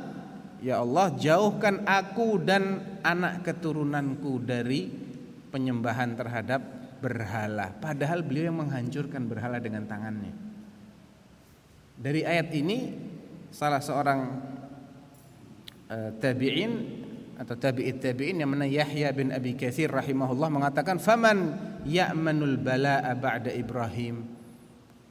Ya 0.62 0.80
Allah, 0.80 1.12
jauhkan 1.18 1.84
aku 1.84 2.40
dan 2.40 2.80
anak 3.02 3.44
keturunanku 3.44 4.40
dari 4.40 4.88
penyembahan 5.50 6.14
terhadap 6.14 6.79
berhala. 7.00 7.72
Padahal 7.80 8.20
beliau 8.20 8.52
yang 8.52 8.60
menghancurkan 8.60 9.24
berhala 9.26 9.58
dengan 9.58 9.88
tangannya. 9.88 10.32
Dari 12.00 12.24
ayat 12.24 12.48
ini 12.56 12.78
salah 13.52 13.82
seorang 13.82 14.20
uh, 15.90 16.10
tabi'in 16.16 16.72
atau 17.40 17.56
tabi'it 17.56 17.98
tabi'in 17.98 18.40
yang 18.40 18.52
mana 18.52 18.68
Yahya 18.68 19.10
bin 19.16 19.32
Abi 19.32 19.56
Katsir 19.56 19.90
rahimahullah 19.90 20.48
mengatakan 20.52 21.00
faman 21.00 21.56
ya'manul 21.88 22.60
bala'a 22.60 23.16
ba'da 23.16 23.50
Ibrahim 23.50 24.28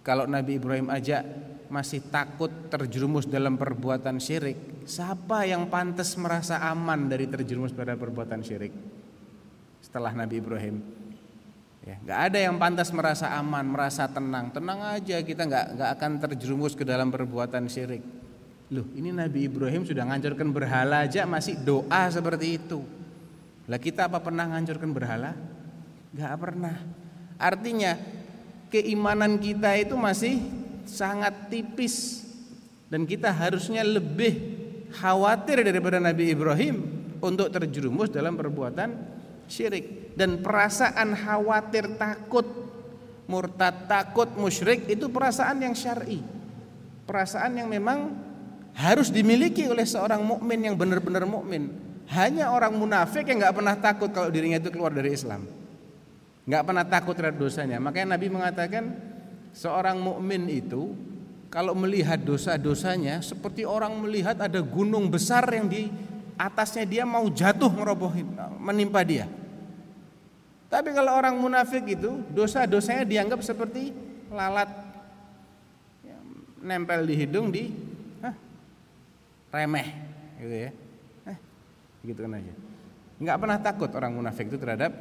kalau 0.06 0.26
Nabi 0.30 0.58
Ibrahim 0.62 0.88
aja 0.94 1.26
masih 1.70 2.02
takut 2.10 2.50
terjerumus 2.70 3.30
dalam 3.30 3.58
perbuatan 3.58 4.18
syirik 4.18 4.86
siapa 4.86 5.46
yang 5.46 5.70
pantas 5.70 6.18
merasa 6.18 6.62
aman 6.66 7.10
dari 7.10 7.30
terjerumus 7.30 7.74
pada 7.74 7.94
perbuatan 7.94 8.42
syirik 8.42 8.74
setelah 9.82 10.14
Nabi 10.14 10.42
Ibrahim 10.42 10.76
Ya, 11.80 11.96
nggak 12.04 12.20
ada 12.32 12.38
yang 12.44 12.56
pantas 12.60 12.92
merasa 12.92 13.32
aman, 13.40 13.64
merasa 13.64 14.04
tenang. 14.06 14.52
Tenang 14.52 15.00
aja 15.00 15.24
kita 15.24 15.48
nggak 15.48 15.66
nggak 15.80 15.90
akan 15.96 16.12
terjerumus 16.28 16.76
ke 16.76 16.84
dalam 16.84 17.08
perbuatan 17.08 17.72
syirik. 17.72 18.04
Loh 18.70 18.86
ini 18.94 19.10
Nabi 19.10 19.50
Ibrahim 19.50 19.82
sudah 19.82 20.06
ngancurkan 20.06 20.54
berhala 20.54 21.02
aja 21.10 21.26
masih 21.26 21.58
doa 21.58 22.06
seperti 22.14 22.62
itu 22.62 22.86
Lah 23.66 23.82
kita 23.82 24.06
apa 24.06 24.22
pernah 24.22 24.46
ngancurkan 24.46 24.94
berhala? 24.94 25.34
Gak 26.14 26.34
pernah 26.38 26.78
Artinya 27.42 27.98
keimanan 28.70 29.42
kita 29.42 29.74
itu 29.74 29.98
masih 29.98 30.38
sangat 30.86 31.50
tipis 31.50 32.22
Dan 32.94 33.10
kita 33.10 33.34
harusnya 33.34 33.82
lebih 33.82 34.38
khawatir 34.94 35.66
daripada 35.66 35.98
Nabi 35.98 36.30
Ibrahim 36.38 36.86
Untuk 37.26 37.50
terjerumus 37.50 38.14
dalam 38.14 38.38
perbuatan 38.38 39.18
syirik 39.50 40.14
Dan 40.14 40.40
perasaan 40.40 41.18
khawatir 41.18 41.98
takut 41.98 42.46
Murtad 43.30 43.90
takut 43.90 44.30
musyrik 44.38 44.86
itu 44.88 45.10
perasaan 45.10 45.60
yang 45.60 45.76
syar'i 45.76 46.22
Perasaan 47.10 47.58
yang 47.58 47.68
memang 47.68 48.30
harus 48.80 49.12
dimiliki 49.12 49.68
oleh 49.68 49.84
seorang 49.84 50.24
mukmin 50.24 50.60
yang 50.72 50.76
benar-benar 50.80 51.28
mukmin. 51.28 51.68
Hanya 52.10 52.50
orang 52.50 52.74
munafik 52.74 53.28
yang 53.28 53.44
nggak 53.44 53.56
pernah 53.60 53.76
takut 53.78 54.10
kalau 54.10 54.32
dirinya 54.32 54.58
itu 54.58 54.72
keluar 54.72 54.96
dari 54.96 55.14
Islam. 55.14 55.44
nggak 56.50 56.66
pernah 56.66 56.82
takut 56.82 57.14
terhadap 57.14 57.38
dosanya. 57.38 57.78
Makanya 57.78 58.18
Nabi 58.18 58.28
mengatakan 58.34 58.90
seorang 59.54 60.02
mukmin 60.02 60.50
itu 60.50 60.98
kalau 61.54 61.78
melihat 61.78 62.18
dosa-dosanya 62.18 63.22
seperti 63.22 63.70
orang 63.70 63.94
melihat 64.02 64.34
ada 64.34 64.58
gunung 64.58 65.14
besar 65.14 65.46
yang 65.54 65.70
di 65.70 65.94
atasnya 66.42 66.90
dia 66.90 67.04
mau 67.06 67.30
jatuh 67.30 67.70
merobohin 67.70 68.34
menimpa 68.58 69.06
dia. 69.06 69.30
Tapi 70.70 70.94
kalau 70.94 71.18
orang 71.18 71.34
munafik 71.34 71.82
itu 71.90 72.22
dosa-dosanya 72.30 73.04
dianggap 73.04 73.42
seperti 73.42 73.90
lalat. 74.30 74.70
Nempel 76.62 77.08
di 77.08 77.16
hidung 77.18 77.50
di 77.50 77.72
remeh 79.50 79.88
gitu 80.38 80.56
ya. 80.70 80.72
Eh, 81.26 81.38
gitu 82.06 82.20
kan 82.22 82.38
aja. 82.38 82.54
Nggak 83.20 83.38
pernah 83.42 83.58
takut 83.60 83.90
orang 83.98 84.14
munafik 84.14 84.46
itu 84.48 84.62
terhadap 84.62 84.94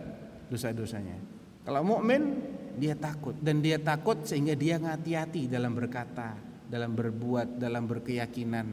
dosa-dosanya. 0.48 1.20
Kalau 1.68 1.84
mukmin 1.84 2.40
dia 2.80 2.96
takut. 2.96 3.36
Dan 3.36 3.60
dia 3.60 3.76
takut 3.76 4.24
sehingga 4.24 4.56
dia 4.56 4.80
ngati-hati 4.80 5.50
dalam 5.50 5.76
berkata 5.76 6.32
dalam 6.68 6.96
berbuat 6.96 7.60
dalam 7.60 7.84
berkeyakinan 7.84 8.66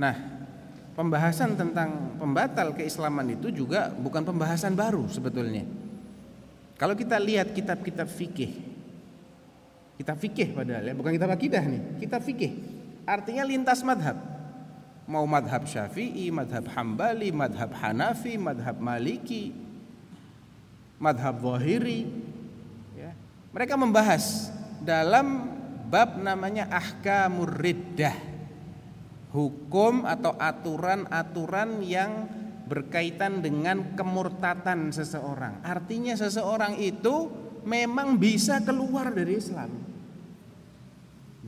Nah, 0.00 0.16
pembahasan 0.96 1.60
tentang 1.60 2.16
pembatal 2.16 2.72
keislaman 2.72 3.36
itu 3.36 3.52
juga 3.52 3.92
bukan 3.92 4.24
pembahasan 4.24 4.72
baru 4.72 5.04
sebetulnya. 5.12 5.68
Kalau 6.80 6.96
kita 6.96 7.20
lihat 7.20 7.52
kitab-kitab 7.52 8.08
fikih, 8.08 8.56
kitab 10.00 10.16
fikih 10.16 10.56
padahal 10.56 10.88
ya, 10.88 10.94
bukan 10.96 11.12
kitab 11.12 11.28
akidah 11.36 11.60
nih, 11.68 12.00
kitab 12.00 12.24
fikih. 12.24 12.56
Artinya 13.04 13.44
lintas 13.44 13.84
madhab. 13.84 14.16
Mau 15.04 15.28
madhab 15.28 15.68
syafi'i, 15.68 16.32
madhab 16.32 16.64
hambali, 16.72 17.28
madhab 17.28 17.68
hanafi, 17.76 18.40
madhab 18.40 18.80
maliki, 18.80 19.52
madhab 20.96 21.36
zahiri. 21.44 22.08
Ya. 22.96 23.12
Mereka 23.52 23.76
membahas 23.76 24.48
dalam 24.80 25.50
bab 25.90 26.16
namanya 26.16 26.70
ahkamur 26.70 27.50
riddah 27.58 28.29
hukum 29.30 30.06
atau 30.06 30.34
aturan-aturan 30.34 31.82
yang 31.86 32.26
berkaitan 32.70 33.42
dengan 33.42 33.98
kemurtatan 33.98 34.94
seseorang. 34.94 35.62
Artinya 35.66 36.14
seseorang 36.14 36.78
itu 36.78 37.26
memang 37.66 38.14
bisa 38.14 38.62
keluar 38.62 39.10
dari 39.10 39.38
Islam. 39.38 39.70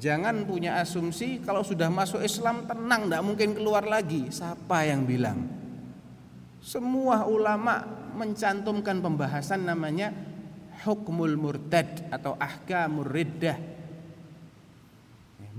Jangan 0.02 0.42
punya 0.50 0.82
asumsi 0.82 1.38
kalau 1.46 1.62
sudah 1.62 1.86
masuk 1.86 2.26
Islam 2.26 2.66
tenang, 2.66 3.06
tidak 3.06 3.22
mungkin 3.22 3.54
keluar 3.54 3.86
lagi. 3.86 4.26
Siapa 4.34 4.82
yang 4.82 5.06
bilang? 5.06 5.46
Semua 6.58 7.22
ulama 7.26 7.86
mencantumkan 8.18 8.98
pembahasan 8.98 9.62
namanya 9.62 10.10
hukmul 10.82 11.38
murtad 11.38 12.02
atau 12.10 12.34
ahkamur 12.34 13.14
riddah. 13.14 13.54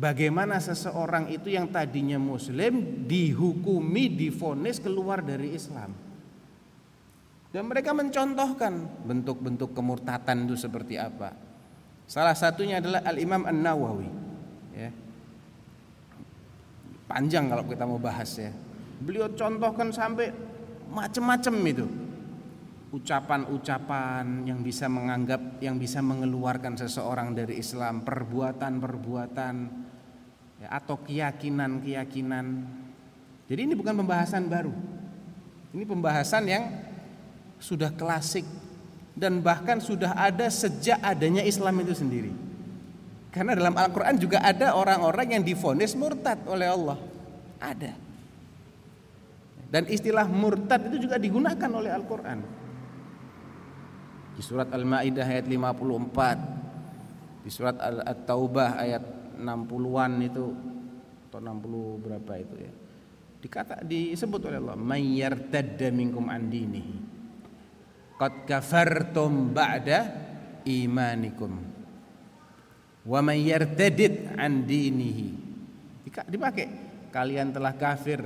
Bagaimana 0.04 0.60
seseorang 0.60 1.32
itu 1.32 1.48
yang 1.48 1.72
tadinya 1.72 2.20
muslim 2.20 3.08
dihukumi, 3.08 4.12
difonis 4.12 4.84
keluar 4.84 5.24
dari 5.24 5.56
Islam. 5.56 5.96
Dan 7.56 7.72
mereka 7.72 7.96
mencontohkan 7.96 8.84
bentuk-bentuk 9.08 9.72
kemurtatan 9.72 10.44
itu 10.44 10.60
seperti 10.60 11.00
apa. 11.00 11.32
Salah 12.04 12.36
satunya 12.36 12.84
adalah 12.84 13.00
Al-Imam 13.08 13.48
An-Nawawi. 13.48 14.10
Ya. 14.76 14.92
Panjang 17.08 17.48
kalau 17.48 17.64
kita 17.64 17.88
mau 17.88 17.96
bahas 17.96 18.28
ya. 18.36 18.52
Beliau 19.00 19.32
contohkan 19.32 19.88
sampai 19.96 20.36
macam-macam 20.92 21.56
itu 21.64 21.88
ucapan-ucapan 22.92 24.52
yang 24.52 24.60
bisa 24.60 24.92
menganggap 24.92 25.64
yang 25.64 25.80
bisa 25.80 26.04
mengeluarkan 26.04 26.76
seseorang 26.76 27.32
dari 27.32 27.64
Islam, 27.64 28.04
perbuatan-perbuatan 28.04 29.56
ya, 30.64 30.68
atau 30.72 30.96
keyakinan-keyakinan. 31.04 32.46
Jadi 33.52 33.60
ini 33.68 33.76
bukan 33.76 34.00
pembahasan 34.00 34.48
baru. 34.48 34.72
Ini 35.76 35.84
pembahasan 35.84 36.48
yang 36.48 36.64
sudah 37.60 37.92
klasik 37.92 38.48
dan 39.12 39.44
bahkan 39.44 39.84
sudah 39.84 40.16
ada 40.16 40.48
sejak 40.48 41.04
adanya 41.04 41.44
Islam 41.44 41.84
itu 41.84 41.92
sendiri. 41.92 42.32
Karena 43.34 43.58
dalam 43.58 43.74
Al-Qur'an 43.74 44.16
juga 44.22 44.40
ada 44.46 44.78
orang-orang 44.78 45.36
yang 45.36 45.44
difonis 45.44 45.98
murtad 45.98 46.38
oleh 46.46 46.70
Allah. 46.70 47.02
Ada. 47.58 47.98
Dan 49.74 49.90
istilah 49.90 50.30
murtad 50.30 50.86
itu 50.94 51.10
juga 51.10 51.18
digunakan 51.18 51.70
oleh 51.74 51.90
Al-Qur'an. 51.90 52.40
Di 54.38 54.42
surat 54.46 54.70
Al-Maidah 54.70 55.26
ayat 55.26 55.50
54. 55.50 57.42
Di 57.42 57.50
surat 57.50 57.74
At-Taubah 57.82 58.78
ayat 58.78 59.23
60-an 59.38 60.12
itu 60.22 60.46
atau 61.30 61.40
60 61.42 62.04
berapa 62.06 62.34
itu 62.38 62.56
ya. 62.62 62.74
Dikata 63.44 63.84
disebut 63.84 64.48
oleh 64.48 64.60
Allah, 64.64 64.78
"May 64.80 65.20
yartadda 65.20 65.92
minkum 65.92 66.32
an 66.32 66.48
dinihi 66.48 66.98
qad 68.16 68.48
kafartum 68.48 69.52
ba'da 69.52 70.00
imanikum." 70.64 71.52
Wa 73.04 73.20
may 73.20 73.52
yartadid 73.52 74.32
an 74.40 74.64
dinihi. 74.64 75.36
Dipakai 76.08 76.68
kalian 77.12 77.52
telah 77.52 77.76
kafir 77.76 78.24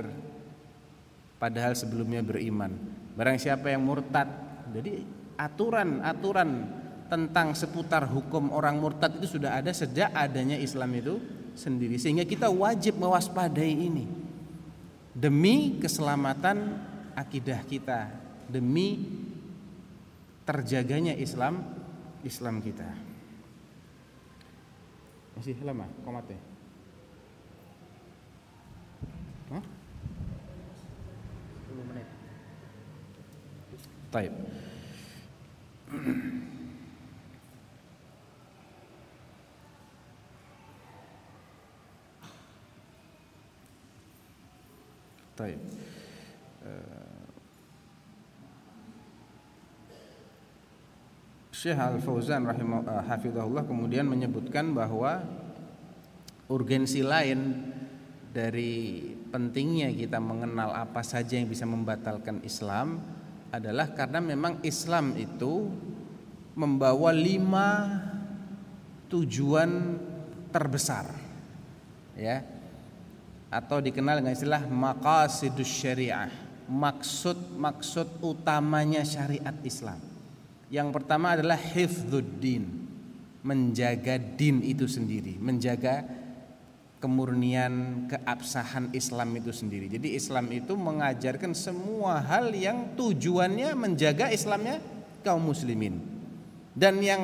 padahal 1.40 1.74
sebelumnya 1.74 2.22
beriman. 2.22 2.70
Barang 3.18 3.42
siapa 3.42 3.74
yang 3.74 3.82
murtad. 3.82 4.30
Jadi 4.70 5.02
aturan-aturan 5.34 6.77
tentang 7.08 7.56
seputar 7.56 8.04
hukum 8.04 8.52
orang 8.52 8.76
murtad 8.76 9.16
itu 9.16 9.40
sudah 9.40 9.56
ada 9.56 9.72
sejak 9.72 10.12
adanya 10.12 10.60
Islam 10.60 10.92
itu 10.92 11.16
sendiri. 11.56 11.96
Sehingga 11.96 12.28
kita 12.28 12.52
wajib 12.52 13.00
mewaspadai 13.00 13.72
ini. 13.72 14.04
Demi 15.16 15.80
keselamatan 15.80 16.78
akidah 17.16 17.64
kita. 17.64 18.12
Demi 18.46 19.08
terjaganya 20.44 21.16
Islam 21.16 21.64
Islam 22.22 22.60
kita. 22.60 22.86
Masih 25.34 25.56
lama 25.64 25.88
komatnya? 26.04 26.38
Hah? 29.48 29.64
10 31.72 31.88
menit. 31.88 32.06
Taib 34.08 34.32
Taib. 45.38 45.60
Syekh 51.54 51.78
Al-Fauzan 51.78 52.46
rahimah 52.46 53.06
hafizahullah 53.06 53.66
kemudian 53.66 54.06
menyebutkan 54.06 54.74
bahwa 54.74 55.22
urgensi 56.50 57.02
lain 57.02 57.70
dari 58.30 59.02
pentingnya 59.30 59.90
kita 59.90 60.22
mengenal 60.22 60.70
apa 60.70 61.02
saja 61.02 61.34
yang 61.34 61.50
bisa 61.50 61.66
membatalkan 61.66 62.42
Islam 62.46 63.02
adalah 63.50 63.90
karena 63.90 64.22
memang 64.22 64.62
Islam 64.62 65.18
itu 65.18 65.66
membawa 66.54 67.10
lima 67.10 67.90
tujuan 69.10 69.98
terbesar 70.54 71.10
ya 72.14 72.57
atau 73.48 73.80
dikenal 73.80 74.20
dengan 74.20 74.36
istilah 74.36 74.64
maqasidus 74.68 75.68
syariah 75.68 76.28
maksud-maksud 76.68 78.20
utamanya 78.20 79.02
syariat 79.02 79.56
Islam 79.64 80.00
yang 80.68 80.92
pertama 80.92 81.32
adalah 81.32 81.56
hifdzuddin 81.56 82.68
menjaga 83.40 84.20
din 84.20 84.60
itu 84.60 84.84
sendiri 84.84 85.40
menjaga 85.40 86.04
kemurnian 86.98 88.06
keabsahan 88.10 88.90
Islam 88.90 89.38
itu 89.38 89.54
sendiri. 89.54 89.86
Jadi 89.86 90.18
Islam 90.18 90.50
itu 90.50 90.74
mengajarkan 90.74 91.54
semua 91.54 92.18
hal 92.18 92.50
yang 92.50 92.94
tujuannya 92.98 93.74
menjaga 93.78 94.34
Islamnya 94.34 94.82
kaum 95.22 95.46
muslimin. 95.46 96.02
Dan 96.74 96.98
yang 97.02 97.22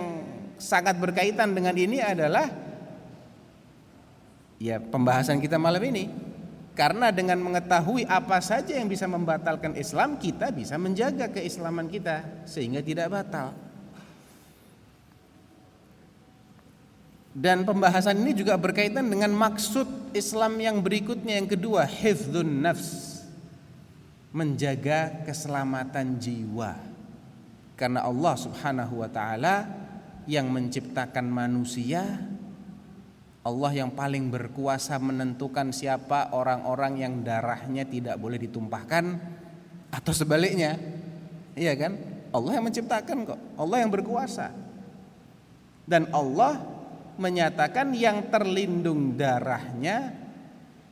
sangat 0.58 0.98
berkaitan 0.98 1.54
dengan 1.54 1.74
ini 1.74 1.98
adalah 1.98 2.46
ya 4.64 4.80
pembahasan 4.80 5.44
kita 5.44 5.60
malam 5.60 5.84
ini. 5.84 6.08
Karena 6.74 7.14
dengan 7.14 7.38
mengetahui 7.38 8.02
apa 8.08 8.42
saja 8.42 8.74
yang 8.74 8.90
bisa 8.90 9.06
membatalkan 9.06 9.78
Islam, 9.78 10.18
kita 10.18 10.50
bisa 10.50 10.74
menjaga 10.74 11.30
keislaman 11.30 11.86
kita 11.86 12.26
sehingga 12.50 12.82
tidak 12.82 13.14
batal. 13.14 13.54
Dan 17.30 17.62
pembahasan 17.62 18.18
ini 18.26 18.34
juga 18.34 18.58
berkaitan 18.58 19.06
dengan 19.06 19.30
maksud 19.30 20.14
Islam 20.18 20.58
yang 20.58 20.82
berikutnya 20.82 21.38
yang 21.38 21.46
kedua, 21.46 21.86
hifdzun 21.86 22.62
nafs. 22.62 23.22
Menjaga 24.34 25.22
keselamatan 25.22 26.18
jiwa. 26.18 26.74
Karena 27.78 28.02
Allah 28.02 28.34
Subhanahu 28.34 28.98
wa 28.98 29.10
taala 29.10 29.70
yang 30.26 30.50
menciptakan 30.50 31.26
manusia, 31.30 32.18
Allah 33.44 33.72
yang 33.76 33.92
paling 33.92 34.32
berkuasa 34.32 34.96
menentukan 34.96 35.68
siapa 35.68 36.32
orang-orang 36.32 36.96
yang 36.96 37.14
darahnya 37.20 37.84
tidak 37.84 38.16
boleh 38.16 38.40
ditumpahkan 38.40 39.20
atau 39.92 40.12
sebaliknya. 40.16 40.80
Iya 41.52 41.76
kan? 41.76 41.92
Allah 42.32 42.56
yang 42.56 42.64
menciptakan 42.64 43.28
kok. 43.28 43.40
Allah 43.60 43.84
yang 43.84 43.92
berkuasa. 43.92 44.48
Dan 45.84 46.08
Allah 46.16 46.56
menyatakan 47.20 47.92
yang 47.92 48.32
terlindung 48.32 49.12
darahnya 49.12 50.16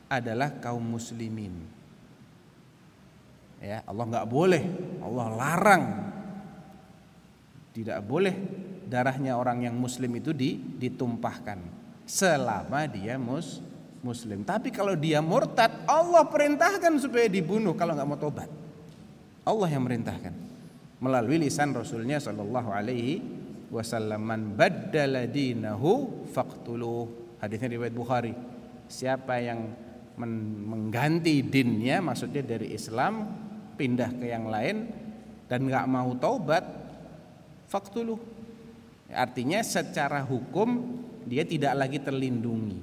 adalah 0.05 0.53
kaum 0.61 0.93
muslimin. 0.93 1.57
Ya, 3.65 3.81
Allah 3.89 4.05
nggak 4.13 4.29
boleh, 4.29 4.63
Allah 5.01 5.27
larang. 5.33 5.85
Tidak 7.73 7.97
boleh 8.05 8.35
darahnya 8.85 9.41
orang 9.41 9.65
yang 9.65 9.73
muslim 9.73 10.13
itu 10.13 10.29
ditumpahkan 10.77 11.81
selama 12.03 12.85
dia 12.87 13.15
mus 13.15 13.63
muslim. 14.03 14.43
Tapi 14.43 14.69
kalau 14.69 14.93
dia 14.93 15.23
murtad, 15.23 15.71
Allah 15.87 16.27
perintahkan 16.27 16.99
supaya 16.99 17.25
dibunuh 17.31 17.73
kalau 17.73 17.95
nggak 17.95 18.07
mau 18.07 18.19
tobat. 18.19 18.51
Allah 19.43 19.67
yang 19.71 19.83
merintahkan 19.83 20.35
melalui 21.03 21.47
lisan 21.47 21.75
Rasulnya 21.75 22.19
Shallallahu 22.19 22.69
Alaihi 22.71 23.19
wasallam 23.67 24.23
man 24.23 24.41
baddala 24.55 25.27
dinahu 25.27 26.27
faqtuluh. 26.31 27.35
Hadisnya 27.43 27.75
riwayat 27.75 27.95
Bukhari. 27.95 28.31
Siapa 28.87 29.39
yang 29.43 29.67
mengganti 30.15 31.41
dinnya 31.41 31.99
maksudnya 31.99 32.45
dari 32.45 32.71
Islam 32.71 33.25
pindah 33.73 34.13
ke 34.15 34.29
yang 34.29 34.47
lain 34.47 34.87
dan 35.49 35.65
nggak 35.65 35.89
mau 35.89 36.13
taubat 36.15 36.63
faqtuluh. 37.67 38.21
Artinya 39.11 39.59
secara 39.65 40.23
hukum 40.23 41.01
dia 41.23 41.43
tidak 41.47 41.73
lagi 41.75 41.99
terlindungi. 41.99 42.79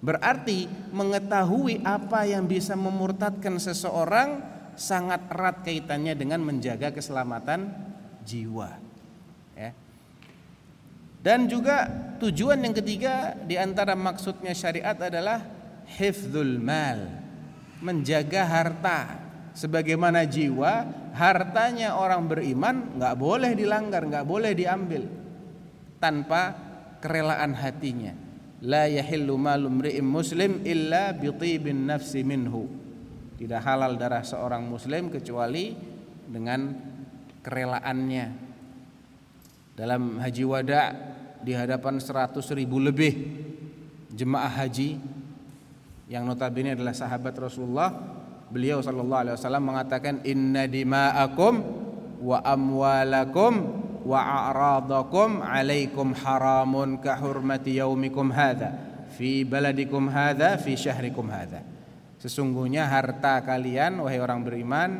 Berarti 0.00 0.68
mengetahui 0.92 1.82
apa 1.82 2.28
yang 2.28 2.44
bisa 2.44 2.76
memurtadkan 2.76 3.56
seseorang 3.56 4.44
sangat 4.76 5.24
erat 5.32 5.64
kaitannya 5.64 6.12
dengan 6.12 6.44
menjaga 6.44 6.92
keselamatan 6.92 7.72
jiwa. 8.22 8.76
Ya. 9.56 9.72
Dan 11.24 11.48
juga 11.48 11.88
tujuan 12.22 12.60
yang 12.60 12.76
ketiga 12.76 13.34
di 13.34 13.56
antara 13.56 13.96
maksudnya 13.98 14.52
syariat 14.54 14.94
adalah 14.94 15.42
hifdzul 15.96 16.60
mal, 16.60 17.02
menjaga 17.80 18.46
harta. 18.46 19.00
Sebagaimana 19.56 20.28
jiwa, 20.28 20.84
hartanya 21.16 21.96
orang 21.96 22.28
beriman 22.28 23.00
nggak 23.00 23.16
boleh 23.16 23.56
dilanggar, 23.56 24.04
nggak 24.04 24.26
boleh 24.28 24.52
diambil. 24.52 25.02
tanpa 25.96 26.65
kerelaan 27.00 27.54
hatinya. 27.56 28.12
La 28.64 28.88
yahillu 28.88 29.36
malum 29.36 29.84
muslim 30.02 30.64
illa 30.64 31.12
bitibin 31.12 31.86
nafsi 31.86 32.24
minhu. 32.24 32.66
Tidak 33.36 33.60
halal 33.60 34.00
darah 34.00 34.24
seorang 34.24 34.64
muslim 34.64 35.12
kecuali 35.12 35.76
dengan 36.24 36.72
kerelaannya. 37.44 38.26
Dalam 39.76 40.18
haji 40.24 40.44
wada 40.48 40.82
di 41.44 41.52
hadapan 41.52 42.00
100 42.00 42.32
ribu 42.56 42.80
lebih 42.80 43.12
jemaah 44.08 44.48
haji 44.64 44.96
yang 46.08 46.24
notabene 46.24 46.72
adalah 46.72 46.96
sahabat 46.96 47.36
Rasulullah, 47.36 47.92
beliau 48.48 48.80
sallallahu 48.80 49.22
alaihi 49.26 49.36
wasallam 49.36 49.64
mengatakan 49.68 50.14
inna 50.24 50.64
dima'akum 50.64 51.54
wa 52.24 52.40
amwalakum 52.40 53.84
wa 54.06 54.22
a'radakum 54.22 55.42
alaikum 55.42 56.14
haramun 56.14 57.02
ka 57.02 57.18
hurmati 57.18 57.82
yaumikum 57.82 58.30
hadha 58.30 59.02
fi 59.18 59.42
baladikum 59.42 60.06
hadha 60.06 60.54
fi 60.62 60.78
sesungguhnya 62.22 62.86
harta 62.86 63.42
kalian 63.42 63.98
wahai 64.06 64.22
orang 64.22 64.46
beriman 64.46 64.90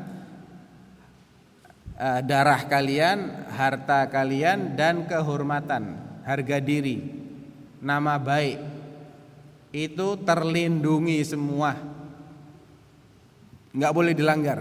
eh, 1.94 2.20
darah 2.26 2.66
kalian 2.66 3.46
harta 3.54 4.10
kalian 4.10 4.74
dan 4.74 5.06
kehormatan 5.06 5.94
harga 6.26 6.58
diri 6.58 6.98
nama 7.78 8.18
baik 8.18 8.76
itu 9.76 10.16
terlindungi 10.24 11.20
semua. 11.20 11.76
Nggak 13.76 13.92
boleh 13.92 14.12
dilanggar. 14.16 14.60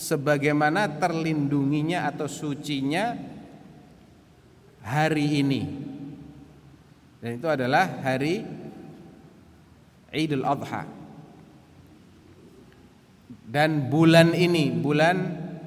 Sebagaimana 0.00 0.96
terlindunginya 0.96 2.08
atau 2.08 2.24
sucinya 2.24 3.12
hari 4.84 5.44
ini. 5.44 5.62
Dan 7.20 7.36
itu 7.36 7.48
adalah 7.48 8.00
hari 8.00 8.40
Idul 10.10 10.44
Adha. 10.44 10.88
Dan 13.50 13.90
bulan 13.90 14.32
ini, 14.32 14.72
bulan 14.72 15.16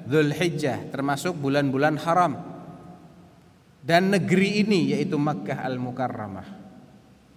Dzulhijjah 0.04 0.92
termasuk 0.92 1.38
bulan-bulan 1.38 1.96
haram. 2.02 2.32
Dan 3.84 4.16
negeri 4.16 4.64
ini 4.64 4.96
yaitu 4.96 5.20
Makkah 5.20 5.60
Al-Mukarramah, 5.60 6.48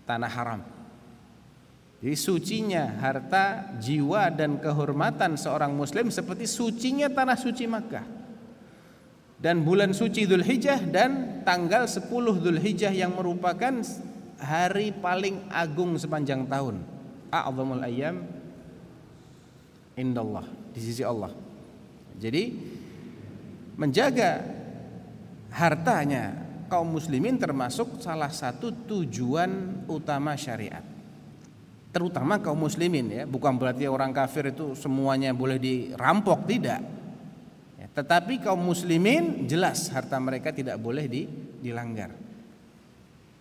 tanah 0.08 0.32
haram. 0.32 0.62
Jadi 2.00 2.16
sucinya 2.16 2.96
harta, 3.04 3.76
jiwa 3.76 4.32
dan 4.32 4.56
kehormatan 4.62 5.36
seorang 5.36 5.76
muslim 5.76 6.08
seperti 6.08 6.48
sucinya 6.48 7.12
tanah 7.12 7.36
suci 7.36 7.68
Makkah 7.68 8.17
dan 9.38 9.62
bulan 9.62 9.94
suci 9.94 10.26
Dhul 10.26 10.42
Hijjah 10.42 10.82
dan 10.90 11.42
tanggal 11.46 11.86
10 11.86 12.10
Dhul 12.42 12.58
Hijjah 12.58 12.90
yang 12.90 13.14
merupakan 13.14 13.86
hari 14.42 14.90
paling 14.94 15.46
agung 15.54 15.94
sepanjang 15.98 16.50
tahun. 16.50 16.82
A'zamul 17.30 17.84
ayyam 17.86 18.26
indallah 19.94 20.46
di 20.74 20.80
sisi 20.82 21.06
Allah. 21.06 21.30
Jadi 22.18 22.54
menjaga 23.78 24.42
hartanya 25.54 26.34
kaum 26.66 26.98
muslimin 26.98 27.38
termasuk 27.38 28.02
salah 28.02 28.34
satu 28.34 28.74
tujuan 28.90 29.86
utama 29.86 30.34
syariat. 30.34 30.82
Terutama 31.94 32.42
kaum 32.42 32.66
muslimin 32.66 33.10
ya, 33.10 33.24
bukan 33.30 33.58
berarti 33.58 33.86
orang 33.86 34.14
kafir 34.14 34.50
itu 34.50 34.74
semuanya 34.74 35.34
boleh 35.34 35.62
dirampok 35.62 36.46
tidak 36.50 36.97
tetapi 37.98 38.46
kaum 38.46 38.62
muslimin 38.62 39.50
jelas 39.50 39.90
harta 39.90 40.22
mereka 40.22 40.54
tidak 40.54 40.78
boleh 40.78 41.10
di, 41.10 41.26
dilanggar. 41.66 42.14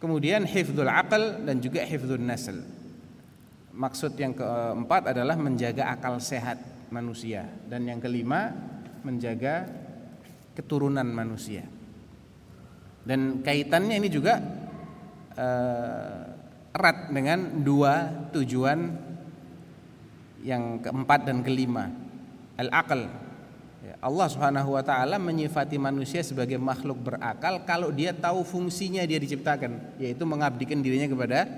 Kemudian 0.01 0.49
hifdzul 0.49 0.89
akal 0.89 1.45
dan 1.45 1.61
juga 1.61 1.85
hifdzul 1.85 2.25
nasl. 2.25 2.65
Maksud 3.77 4.17
yang 4.17 4.33
keempat 4.33 5.13
adalah 5.13 5.37
menjaga 5.37 5.93
akal 5.93 6.17
sehat 6.25 6.57
manusia 6.89 7.45
dan 7.69 7.85
yang 7.85 8.01
kelima 8.01 8.57
menjaga 9.05 9.69
keturunan 10.57 11.05
manusia. 11.05 11.69
Dan 13.05 13.45
kaitannya 13.45 14.01
ini 14.01 14.09
juga 14.09 14.41
uh, 15.37 16.73
erat 16.73 17.13
dengan 17.13 17.61
dua 17.61 18.09
tujuan 18.33 18.89
yang 20.49 20.81
keempat 20.81 21.29
dan 21.29 21.45
kelima. 21.45 21.93
Al-aql 22.57 23.26
Allah 24.03 24.27
Subhanahu 24.29 24.77
wa 24.77 24.83
taala 24.83 25.17
menyifati 25.17 25.79
manusia 25.79 26.21
sebagai 26.21 26.59
makhluk 26.59 27.01
berakal 27.01 27.63
kalau 27.65 27.95
dia 27.95 28.13
tahu 28.13 28.43
fungsinya 28.43 29.05
dia 29.07 29.17
diciptakan, 29.17 29.99
yaitu 30.03 30.27
mengabdikan 30.27 30.83
dirinya 30.83 31.07
kepada 31.07 31.49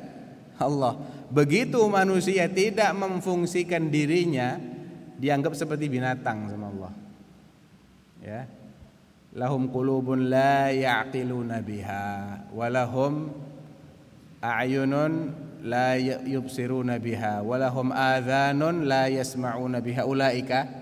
Allah. 0.58 0.98
Begitu 1.30 1.78
manusia 1.88 2.46
tidak 2.50 2.90
memfungsikan 2.94 3.88
dirinya, 3.88 4.58
dianggap 5.18 5.54
seperti 5.54 5.90
binatang 5.90 6.50
sama 6.50 6.66
Allah. 6.70 6.92
Ya. 8.22 8.40
Lahum 9.34 9.68
qulubun 9.68 10.32
la 10.32 10.72
ya'qiluna 10.72 11.60
biha 11.62 12.06
walahum 12.50 13.30
a'yunun 14.40 15.34
la 15.62 15.98
yubsiruna 16.00 17.02
biha 17.02 17.42
walahum 17.42 17.90
adhanun 17.92 18.86
la 18.86 19.10
yasma'una 19.10 19.82
biha 19.82 20.06
ulaika 20.06 20.77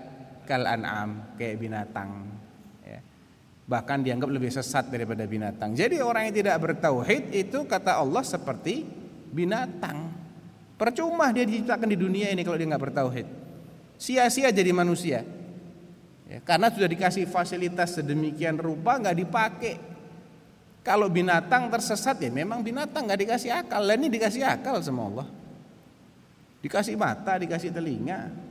kal 0.47 0.63
an'am 0.63 1.35
kayak 1.35 1.59
binatang 1.59 2.31
ya. 2.87 2.99
bahkan 3.67 3.99
dianggap 3.99 4.31
lebih 4.31 4.47
sesat 4.47 4.87
daripada 4.87 5.27
binatang. 5.27 5.75
Jadi 5.75 5.99
orang 5.99 6.31
yang 6.31 6.35
tidak 6.39 6.55
bertauhid 6.63 7.35
itu 7.35 7.67
kata 7.67 7.99
Allah 7.99 8.23
seperti 8.23 8.87
binatang. 9.35 10.15
Percuma 10.79 11.35
dia 11.35 11.43
diciptakan 11.43 11.89
di 11.91 11.99
dunia 11.99 12.31
ini 12.31 12.47
kalau 12.47 12.55
dia 12.55 12.69
nggak 12.71 12.83
bertauhid. 12.87 13.27
Sia-sia 13.99 14.53
jadi 14.53 14.71
manusia. 14.71 15.25
Ya, 16.27 16.39
karena 16.43 16.71
sudah 16.71 16.87
dikasih 16.87 17.27
fasilitas 17.27 17.99
sedemikian 17.99 18.55
rupa 18.55 18.95
nggak 19.01 19.17
dipakai. 19.17 19.75
Kalau 20.85 21.11
binatang 21.11 21.67
tersesat 21.67 22.15
ya 22.23 22.31
memang 22.31 22.63
binatang 22.63 23.03
nggak 23.09 23.19
dikasih 23.27 23.51
akal. 23.51 23.83
Dan 23.83 24.05
ini 24.05 24.09
dikasih 24.15 24.43
akal 24.47 24.79
sama 24.79 25.03
Allah. 25.11 25.27
Dikasih 26.63 26.95
mata 26.95 27.35
dikasih 27.35 27.73
telinga 27.73 28.46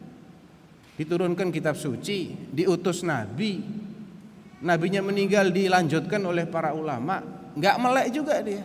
diturunkan 0.97 1.53
kitab 1.53 1.76
suci, 1.76 2.34
diutus 2.51 3.05
nabi. 3.05 3.61
Nabinya 4.57 5.05
meninggal 5.05 5.53
dilanjutkan 5.53 6.18
oleh 6.24 6.49
para 6.49 6.72
ulama, 6.72 7.20
nggak 7.55 7.76
melek 7.76 8.07
juga 8.11 8.40
dia. 8.40 8.64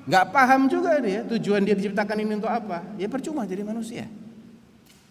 nggak 0.00 0.32
paham 0.32 0.66
juga 0.66 0.96
dia 0.98 1.22
tujuan 1.22 1.60
dia 1.62 1.76
diciptakan 1.76 2.16
ini 2.24 2.38
untuk 2.40 2.50
apa? 2.50 2.82
Ya 2.96 3.10
percuma 3.10 3.44
jadi 3.44 3.66
manusia. 3.66 4.06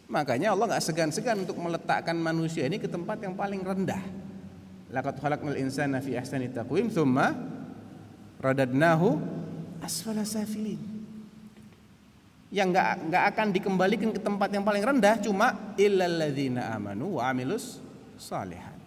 Makanya 0.10 0.58
Allah 0.58 0.76
nggak 0.76 0.84
segan-segan 0.84 1.46
untuk 1.46 1.60
meletakkan 1.60 2.18
manusia 2.18 2.66
ini 2.66 2.82
ke 2.82 2.90
tempat 2.90 3.22
yang 3.22 3.38
paling 3.38 3.62
rendah. 3.62 4.02
Laqad 4.90 5.22
khalaqnal 5.22 5.60
insana 5.60 6.02
fi 6.02 6.18
ahsani 6.18 6.50
taqwim 6.50 6.90
tsumma 6.90 7.38
radadnahu 8.42 9.22
asfala 9.86 10.26
safilin 10.26 10.99
yang 12.50 12.74
nggak 12.74 13.14
nggak 13.14 13.24
akan 13.34 13.48
dikembalikan 13.54 14.10
ke 14.10 14.22
tempat 14.22 14.50
yang 14.50 14.66
paling 14.66 14.82
rendah 14.82 15.22
cuma 15.22 15.74
illalladzina 15.78 16.74
amanu 16.74 17.22
wa 17.22 17.30
amilus 17.30 17.78
salihat. 18.18 18.78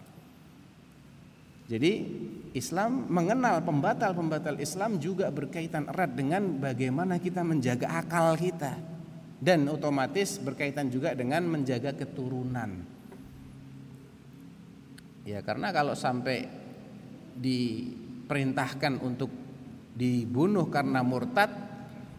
Jadi 1.70 2.04
Islam 2.52 3.08
mengenal 3.08 3.64
pembatal-pembatal 3.64 4.60
Islam 4.60 5.00
juga 5.00 5.32
berkaitan 5.32 5.88
erat 5.88 6.12
dengan 6.12 6.58
bagaimana 6.58 7.16
kita 7.16 7.40
menjaga 7.40 8.02
akal 8.02 8.36
kita 8.36 8.76
dan 9.40 9.64
otomatis 9.70 10.36
berkaitan 10.42 10.92
juga 10.92 11.14
dengan 11.16 11.46
menjaga 11.48 11.96
keturunan. 11.96 12.82
Ya 15.22 15.38
karena 15.40 15.70
kalau 15.70 15.94
sampai 15.94 16.50
diperintahkan 17.38 19.00
untuk 19.00 19.30
dibunuh 19.94 20.66
karena 20.66 21.00
murtad 21.00 21.71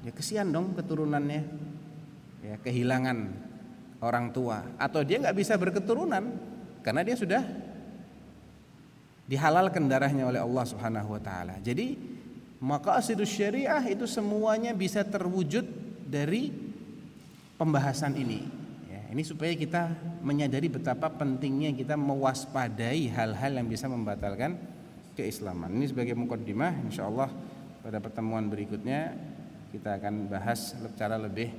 ya 0.03 0.11
kesian 0.11 0.51
dong 0.51 0.75
keturunannya 0.75 1.41
ya 2.43 2.55
kehilangan 2.59 3.17
orang 4.03 4.35
tua 4.35 4.67
atau 4.75 4.99
dia 5.01 5.23
nggak 5.23 5.37
bisa 5.39 5.55
berketurunan 5.55 6.27
karena 6.83 7.01
dia 7.07 7.15
sudah 7.15 7.41
dihalalkan 9.23 9.87
darahnya 9.87 10.27
oleh 10.27 10.43
Allah 10.43 10.65
Subhanahu 10.67 11.15
wa 11.15 11.21
taala. 11.23 11.55
Jadi 11.63 11.95
maka 12.59 12.99
asidus 12.99 13.31
syariah 13.31 13.83
itu 13.87 14.03
semuanya 14.03 14.75
bisa 14.75 15.03
terwujud 15.07 15.63
dari 16.07 16.51
pembahasan 17.55 18.19
ini. 18.19 18.43
Ya, 18.91 19.03
ini 19.15 19.23
supaya 19.23 19.55
kita 19.55 19.95
menyadari 20.19 20.67
betapa 20.67 21.07
pentingnya 21.07 21.71
kita 21.71 21.95
mewaspadai 21.95 23.07
hal-hal 23.11 23.51
yang 23.55 23.67
bisa 23.71 23.87
membatalkan 23.87 24.59
keislaman. 25.15 25.71
Ini 25.71 25.95
sebagai 25.95 26.15
mukaddimah 26.19 26.83
insyaallah 26.91 27.31
pada 27.83 27.99
pertemuan 28.03 28.51
berikutnya 28.51 29.15
kita 29.73 29.97
akan 29.97 30.29
bahas 30.29 30.77
secara 30.77 31.17
lebih 31.17 31.49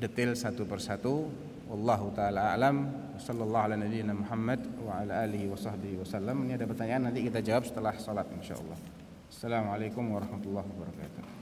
detail 0.00 0.32
satu 0.32 0.64
persatu. 0.64 1.28
Wallahu 1.68 2.16
taala 2.16 2.56
alam. 2.56 3.08
Sallallahu 3.18 3.64
ala 3.66 3.74
nabiyyina 3.74 4.14
Muhammad 4.14 4.62
wa 4.78 5.02
ala 5.02 5.26
alihi 5.26 5.50
wa 5.50 5.58
sahbihi 5.58 5.98
wasallam 5.98 6.46
ini 6.46 6.54
ada 6.54 6.70
pertanyaan 6.70 7.10
nanti 7.10 7.26
kita 7.26 7.42
jawab 7.42 7.66
setelah 7.66 7.90
salat 7.98 8.30
insyaallah 8.30 8.78
Assalamualaikum 9.26 10.06
warahmatullahi 10.14 10.70
wabarakatuh 10.70 11.37